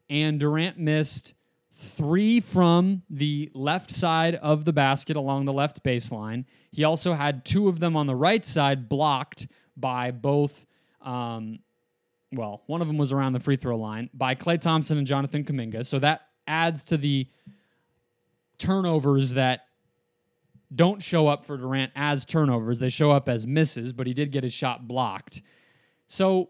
And 0.10 0.40
Durant 0.40 0.78
missed 0.78 1.34
three 1.72 2.40
from 2.40 3.02
the 3.10 3.50
left 3.54 3.92
side 3.92 4.36
of 4.36 4.66
the 4.66 4.74
basket 4.74 5.16
along 5.16 5.46
the 5.46 5.54
left 5.54 5.84
baseline. 5.84 6.46
He 6.72 6.84
also 6.84 7.14
had 7.14 7.46
two 7.46 7.68
of 7.68 7.80
them 7.80 7.96
on 7.96 8.08
the 8.08 8.16
right 8.16 8.46
side 8.46 8.88
blocked 8.88 9.48
by 9.76 10.12
both. 10.12 10.66
Um, 11.02 11.60
well, 12.34 12.64
one 12.68 12.82
of 12.82 12.88
them 12.88 12.98
was 12.98 13.12
around 13.12 13.34
the 13.34 13.40
free 13.40 13.56
throw 13.56 13.78
line 13.78 14.10
by 14.14 14.36
Klay 14.36 14.60
Thompson 14.60 14.98
and 14.98 15.08
Jonathan 15.08 15.44
Kuminga. 15.44 15.86
So 15.86 16.00
that 16.00 16.22
adds 16.48 16.84
to 16.86 16.98
the 16.98 17.28
turnovers 18.58 19.34
that 19.34 19.66
don't 20.74 21.02
show 21.02 21.28
up 21.28 21.44
for 21.44 21.58
Durant 21.58 21.92
as 21.96 22.24
turnovers. 22.24 22.80
They 22.80 22.90
show 22.90 23.12
up 23.12 23.28
as 23.28 23.46
misses, 23.46 23.92
but 23.92 24.08
he 24.08 24.14
did 24.14 24.32
get 24.32 24.44
his 24.44 24.54
shot 24.54 24.88
blocked. 24.88 25.42
So 26.12 26.50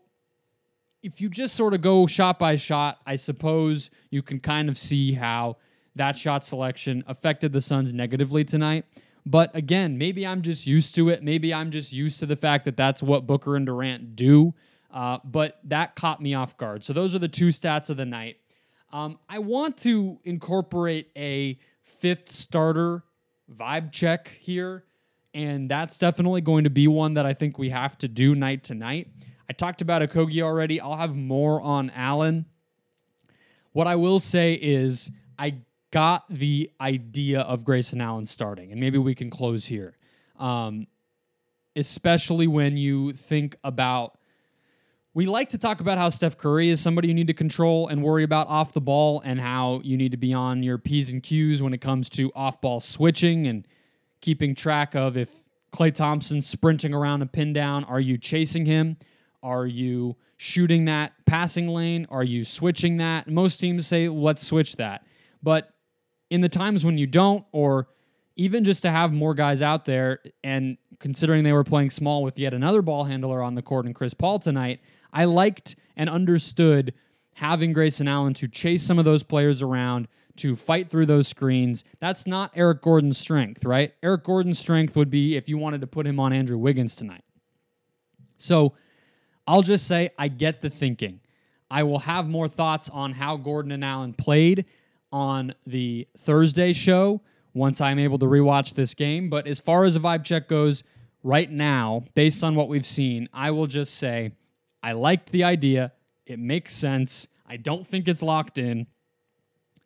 if 1.04 1.22
you 1.22 1.30
just 1.30 1.56
sort 1.56 1.76
of 1.76 1.82
go 1.82 2.08
shot 2.08 2.40
by 2.40 2.56
shot, 2.56 2.98
I 3.06 3.16
suppose 3.16 3.92
you 4.10 4.24
can 4.24 4.40
kind 4.40 4.70
of 4.70 4.78
see 4.78 5.14
how 5.14 5.58
that 5.96 6.18
shot 6.18 6.44
selection 6.44 7.04
affected 7.06 7.54
the 7.54 7.62
Suns 7.62 7.94
negatively 7.94 8.44
tonight. 8.44 8.86
But 9.24 9.56
again, 9.56 10.00
maybe 10.00 10.26
I'm 10.26 10.42
just 10.42 10.66
used 10.66 10.96
to 10.96 11.10
it. 11.10 11.22
Maybe 11.22 11.54
I'm 11.54 11.70
just 11.70 11.94
used 11.94 12.20
to 12.22 12.26
the 12.26 12.36
fact 12.36 12.66
that 12.66 12.76
that's 12.76 13.04
what 13.04 13.28
Booker 13.28 13.56
and 13.56 13.68
Durant 13.68 14.16
do. 14.16 14.56
Uh, 14.90 15.20
but 15.24 15.60
that 15.66 15.96
caught 15.96 16.20
me 16.20 16.34
off 16.34 16.58
guard. 16.58 16.84
So 16.84 16.92
those 16.92 17.14
are 17.14 17.20
the 17.20 17.28
two 17.28 17.50
stats 17.50 17.92
of 17.92 17.98
the 17.98 18.06
night. 18.06 18.38
Um, 18.92 19.20
I 19.30 19.38
want 19.38 19.78
to 19.80 20.20
incorporate 20.24 21.12
a 21.16 21.60
fifth 21.84 22.32
starter 22.32 23.04
vibe 23.54 23.92
check 23.92 24.36
here. 24.40 24.86
And 25.36 25.70
that's 25.70 26.00
definitely 26.00 26.42
going 26.42 26.64
to 26.64 26.72
be 26.72 26.88
one 26.88 27.14
that 27.14 27.28
I 27.28 27.36
think 27.36 27.60
we 27.60 27.70
have 27.70 27.96
to 28.00 28.08
do 28.08 28.34
night 28.34 28.64
to 28.66 28.74
night. 28.74 29.08
I 29.52 29.54
talked 29.54 29.82
about 29.82 30.02
Okogie 30.02 30.42
already. 30.42 30.80
I'll 30.80 30.96
have 30.96 31.14
more 31.14 31.62
on 31.62 31.90
Allen. 31.90 32.46
What 33.74 33.86
I 33.86 33.98
will 33.98 34.18
say 34.18 34.54
is 34.54 35.12
I 35.38 35.56
got 35.92 36.24
the 36.30 36.72
idea 36.80 37.42
of 37.42 37.66
Grayson 37.66 38.00
Allen 38.00 38.28
starting, 38.28 38.72
and 38.72 38.80
maybe 38.80 38.98
we 38.98 39.14
can 39.14 39.30
close 39.30 39.66
here. 39.66 39.98
Um, 40.40 40.88
especially 41.76 42.48
when 42.48 42.78
you 42.78 43.12
think 43.12 43.58
about 43.62 44.18
we 45.14 45.26
like 45.26 45.50
to 45.50 45.58
talk 45.58 45.82
about 45.82 45.98
how 45.98 46.08
Steph 46.08 46.38
Curry 46.38 46.70
is 46.70 46.80
somebody 46.80 47.10
you 47.10 47.14
need 47.14 47.28
to 47.28 47.34
control 47.34 47.90
and 47.90 48.02
worry 48.02 48.24
about 48.24 48.48
off 48.48 48.72
the 48.72 48.80
ball, 48.80 49.22
and 49.26 49.38
how 49.38 49.82
you 49.84 49.98
need 49.98 50.12
to 50.12 50.18
be 50.18 50.32
on 50.32 50.64
your 50.64 50.78
P's 50.78 51.12
and 51.12 51.22
Q's 51.22 51.62
when 51.62 51.74
it 51.74 51.82
comes 51.82 52.08
to 52.12 52.32
off 52.34 52.62
ball 52.62 52.80
switching 52.80 53.48
and 53.48 53.68
keeping 54.22 54.56
track 54.56 54.96
of 54.96 55.18
if 55.18 55.44
Klay 55.74 55.94
Thompson's 55.94 56.48
sprinting 56.48 56.94
around 56.94 57.22
a 57.22 57.26
pin 57.26 57.52
down, 57.52 57.84
are 57.84 58.00
you 58.00 58.18
chasing 58.18 58.66
him? 58.66 58.96
Are 59.44 59.66
you 59.66 60.16
shooting 60.38 60.86
that 60.86 61.14
passing 61.26 61.68
lane? 61.68 62.08
Are 62.10 62.24
you 62.24 62.44
switching 62.44 62.98
that? 62.98 63.28
Most 63.28 63.60
teams 63.60 63.88
say, 63.88 64.10
let's 64.10 64.46
switch 64.46 64.76
that. 64.78 65.06
But 65.42 65.74
in 66.30 66.42
the 66.42 66.50
times 66.50 66.86
when 66.86 66.98
you 66.98 67.08
don't, 67.08 67.46
or 67.52 67.88
even 68.36 68.64
just 68.64 68.82
to 68.84 68.92
have 68.92 69.12
more 69.12 69.34
guys 69.34 69.62
out 69.62 69.86
there, 69.86 70.20
and 70.44 70.78
considering 71.00 71.44
they 71.44 71.54
were 71.54 71.64
playing 71.64 71.90
small 71.90 72.24
with 72.24 72.40
yet 72.40 72.54
another 72.54 72.82
ball 72.82 73.04
handler 73.04 73.42
on 73.42 73.56
the 73.56 73.62
court 73.62 73.86
and 73.86 73.96
Chris 73.96 74.14
Paul 74.14 74.40
tonight, 74.40 74.80
I 75.12 75.26
liked 75.26 75.76
and 75.96 76.10
understood 76.10 76.94
having 77.36 77.74
Grayson 77.74 78.08
Allen 78.08 78.34
to 78.36 78.48
chase 78.48 78.84
some 78.84 79.00
of 79.00 79.06
those 79.06 79.24
players 79.24 79.62
around, 79.62 80.08
to 80.38 80.56
fight 80.56 80.90
through 80.90 81.06
those 81.06 81.28
screens. 81.28 81.84
That's 82.00 82.26
not 82.26 82.52
Eric 82.56 82.82
Gordon's 82.82 83.18
strength, 83.18 83.66
right? 83.66 83.94
Eric 84.02 84.24
Gordon's 84.24 84.60
strength 84.60 84.96
would 84.96 85.10
be 85.10 85.36
if 85.36 85.50
you 85.50 85.58
wanted 85.58 85.82
to 85.82 85.88
put 85.88 86.08
him 86.08 86.20
on 86.20 86.32
Andrew 86.32 86.58
Wiggins 86.58 86.96
tonight. 86.96 87.24
So 88.38 88.74
I'll 89.52 89.64
just 89.64 89.86
say 89.86 90.12
I 90.18 90.30
get 90.30 90.62
the 90.62 90.70
thinking. 90.70 91.20
I 91.70 91.84
will 91.84 92.00
have 92.00 92.26
more 92.26 92.48
thoughts 92.48 92.90
on 92.90 93.12
how 93.12 93.36
Gordon 93.36 93.74
and 93.74 93.84
Allen 93.84 94.14
played 94.14 94.64
on 95.12 95.54
the 95.68 96.08
Thursday 96.18 96.72
show 96.72 97.20
once 97.54 97.82
I'm 97.82 98.00
able 98.00 98.18
to 98.20 98.28
rewatch 98.28 98.76
this 98.76 98.94
game. 98.94 99.30
But 99.30 99.48
as 99.48 99.60
far 99.60 99.84
as 99.84 99.98
a 99.98 100.00
vibe 100.00 100.24
check 100.24 100.48
goes, 100.48 100.86
right 101.22 101.52
now, 101.52 102.06
based 102.14 102.46
on 102.46 102.56
what 102.56 102.70
we've 102.70 102.86
seen, 102.86 103.28
I 103.34 103.52
will 103.52 103.68
just 103.68 103.96
say 103.96 104.32
I 104.82 104.94
liked 104.94 105.34
the 105.34 105.44
idea. 105.44 105.92
It 106.26 106.40
makes 106.40 106.74
sense. 106.74 107.28
I 107.46 107.58
don't 107.58 107.86
think 107.86 108.08
it's 108.08 108.22
locked 108.22 108.58
in. 108.58 108.88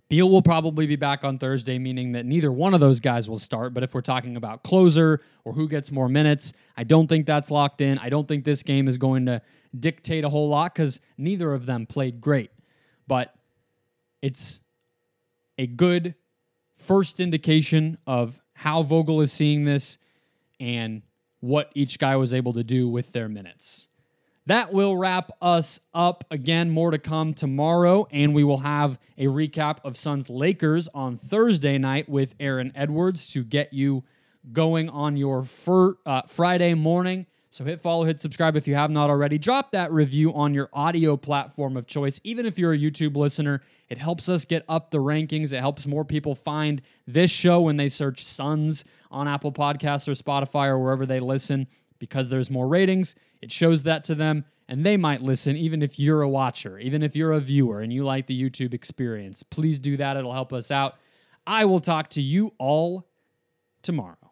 Beal 0.07 0.29
will 0.29 0.43
probably 0.43 0.85
be 0.85 0.95
back 0.95 1.23
on 1.23 1.39
Thursday, 1.39 1.79
meaning 1.79 2.11
that 2.11 2.25
neither 2.25 2.51
one 2.51 2.75
of 2.75 2.79
those 2.79 2.99
guys 2.99 3.27
will 3.27 3.39
start. 3.39 3.73
But 3.73 3.83
if 3.83 3.95
we're 3.95 4.01
talking 4.01 4.37
about 4.37 4.63
closer 4.63 5.19
or 5.43 5.53
who 5.53 5.67
gets 5.67 5.91
more 5.91 6.07
minutes, 6.07 6.53
I 6.77 6.83
don't 6.83 7.07
think 7.07 7.25
that's 7.25 7.49
locked 7.49 7.81
in. 7.81 7.97
I 7.97 8.09
don't 8.09 8.27
think 8.27 8.43
this 8.43 8.61
game 8.61 8.87
is 8.87 8.97
going 8.97 9.25
to 9.25 9.41
dictate 9.77 10.23
a 10.23 10.29
whole 10.29 10.47
lot 10.47 10.75
because 10.75 10.99
neither 11.17 11.53
of 11.53 11.65
them 11.65 11.87
played 11.87 12.21
great. 12.21 12.51
But 13.07 13.33
it's 14.21 14.61
a 15.57 15.65
good 15.65 16.13
first 16.75 17.19
indication 17.19 17.97
of 18.05 18.39
how 18.53 18.83
Vogel 18.83 19.21
is 19.21 19.31
seeing 19.31 19.65
this 19.65 19.97
and 20.59 21.01
what 21.39 21.71
each 21.73 21.97
guy 21.97 22.15
was 22.15 22.33
able 22.33 22.53
to 22.53 22.63
do 22.63 22.87
with 22.87 23.11
their 23.11 23.27
minutes. 23.27 23.87
That 24.47 24.71
will 24.71 24.95
wrap 24.95 25.31
us 25.41 25.79
up. 25.93 26.23
Again, 26.29 26.69
more 26.69 26.91
to 26.91 26.99
come 26.99 27.33
tomorrow, 27.33 28.07
and 28.11 28.35
we 28.35 28.43
will 28.43 28.59
have 28.59 28.99
a 29.17 29.25
recap 29.25 29.77
of 29.83 29.97
Suns 29.97 30.29
Lakers 30.29 30.87
on 30.93 31.17
Thursday 31.17 31.79
night 31.79 32.07
with 32.07 32.35
Aaron 32.39 32.71
Edwards 32.75 33.27
to 33.31 33.43
get 33.43 33.73
you 33.73 34.03
going 34.53 34.87
on 34.89 35.17
your 35.17 35.43
fir- 35.43 35.97
uh, 36.05 36.21
Friday 36.27 36.75
morning. 36.75 37.25
So 37.49 37.63
hit 37.63 37.81
follow, 37.81 38.03
hit 38.03 38.19
subscribe 38.19 38.55
if 38.55 38.67
you 38.67 38.75
have 38.75 38.91
not 38.91 39.09
already. 39.09 39.37
Drop 39.37 39.71
that 39.71 39.91
review 39.91 40.33
on 40.33 40.53
your 40.53 40.69
audio 40.73 41.17
platform 41.17 41.77
of 41.77 41.87
choice. 41.87 42.19
Even 42.23 42.45
if 42.45 42.59
you're 42.59 42.73
a 42.73 42.77
YouTube 42.77 43.15
listener, 43.15 43.61
it 43.89 43.97
helps 43.97 44.27
us 44.29 44.45
get 44.45 44.63
up 44.67 44.91
the 44.91 44.97
rankings. 44.97 45.53
It 45.53 45.61
helps 45.61 45.87
more 45.87 46.03
people 46.03 46.35
find 46.35 46.81
this 47.07 47.31
show 47.31 47.61
when 47.61 47.77
they 47.77 47.87
search 47.89 48.25
Suns 48.25 48.83
on 49.09 49.27
Apple 49.27 49.53
Podcasts 49.53 50.07
or 50.07 50.11
Spotify 50.11 50.67
or 50.67 50.77
wherever 50.77 51.05
they 51.05 51.21
listen 51.21 51.67
because 51.99 52.29
there's 52.29 52.49
more 52.49 52.67
ratings. 52.67 53.15
It 53.41 53.51
shows 53.51 53.83
that 53.83 54.03
to 54.05 54.15
them 54.15 54.45
and 54.67 54.85
they 54.85 54.97
might 54.97 55.21
listen 55.21 55.55
even 55.55 55.81
if 55.81 55.99
you're 55.99 56.21
a 56.21 56.29
watcher, 56.29 56.77
even 56.79 57.03
if 57.03 57.15
you're 57.15 57.31
a 57.31 57.39
viewer 57.39 57.81
and 57.81 57.93
you 57.93 58.03
like 58.03 58.27
the 58.27 58.41
YouTube 58.41 58.73
experience. 58.73 59.43
Please 59.43 59.79
do 59.79 59.97
that. 59.97 60.17
It'll 60.17 60.33
help 60.33 60.53
us 60.53 60.71
out. 60.71 60.95
I 61.45 61.65
will 61.65 61.79
talk 61.79 62.09
to 62.09 62.21
you 62.21 62.53
all 62.57 63.07
tomorrow. 63.81 64.24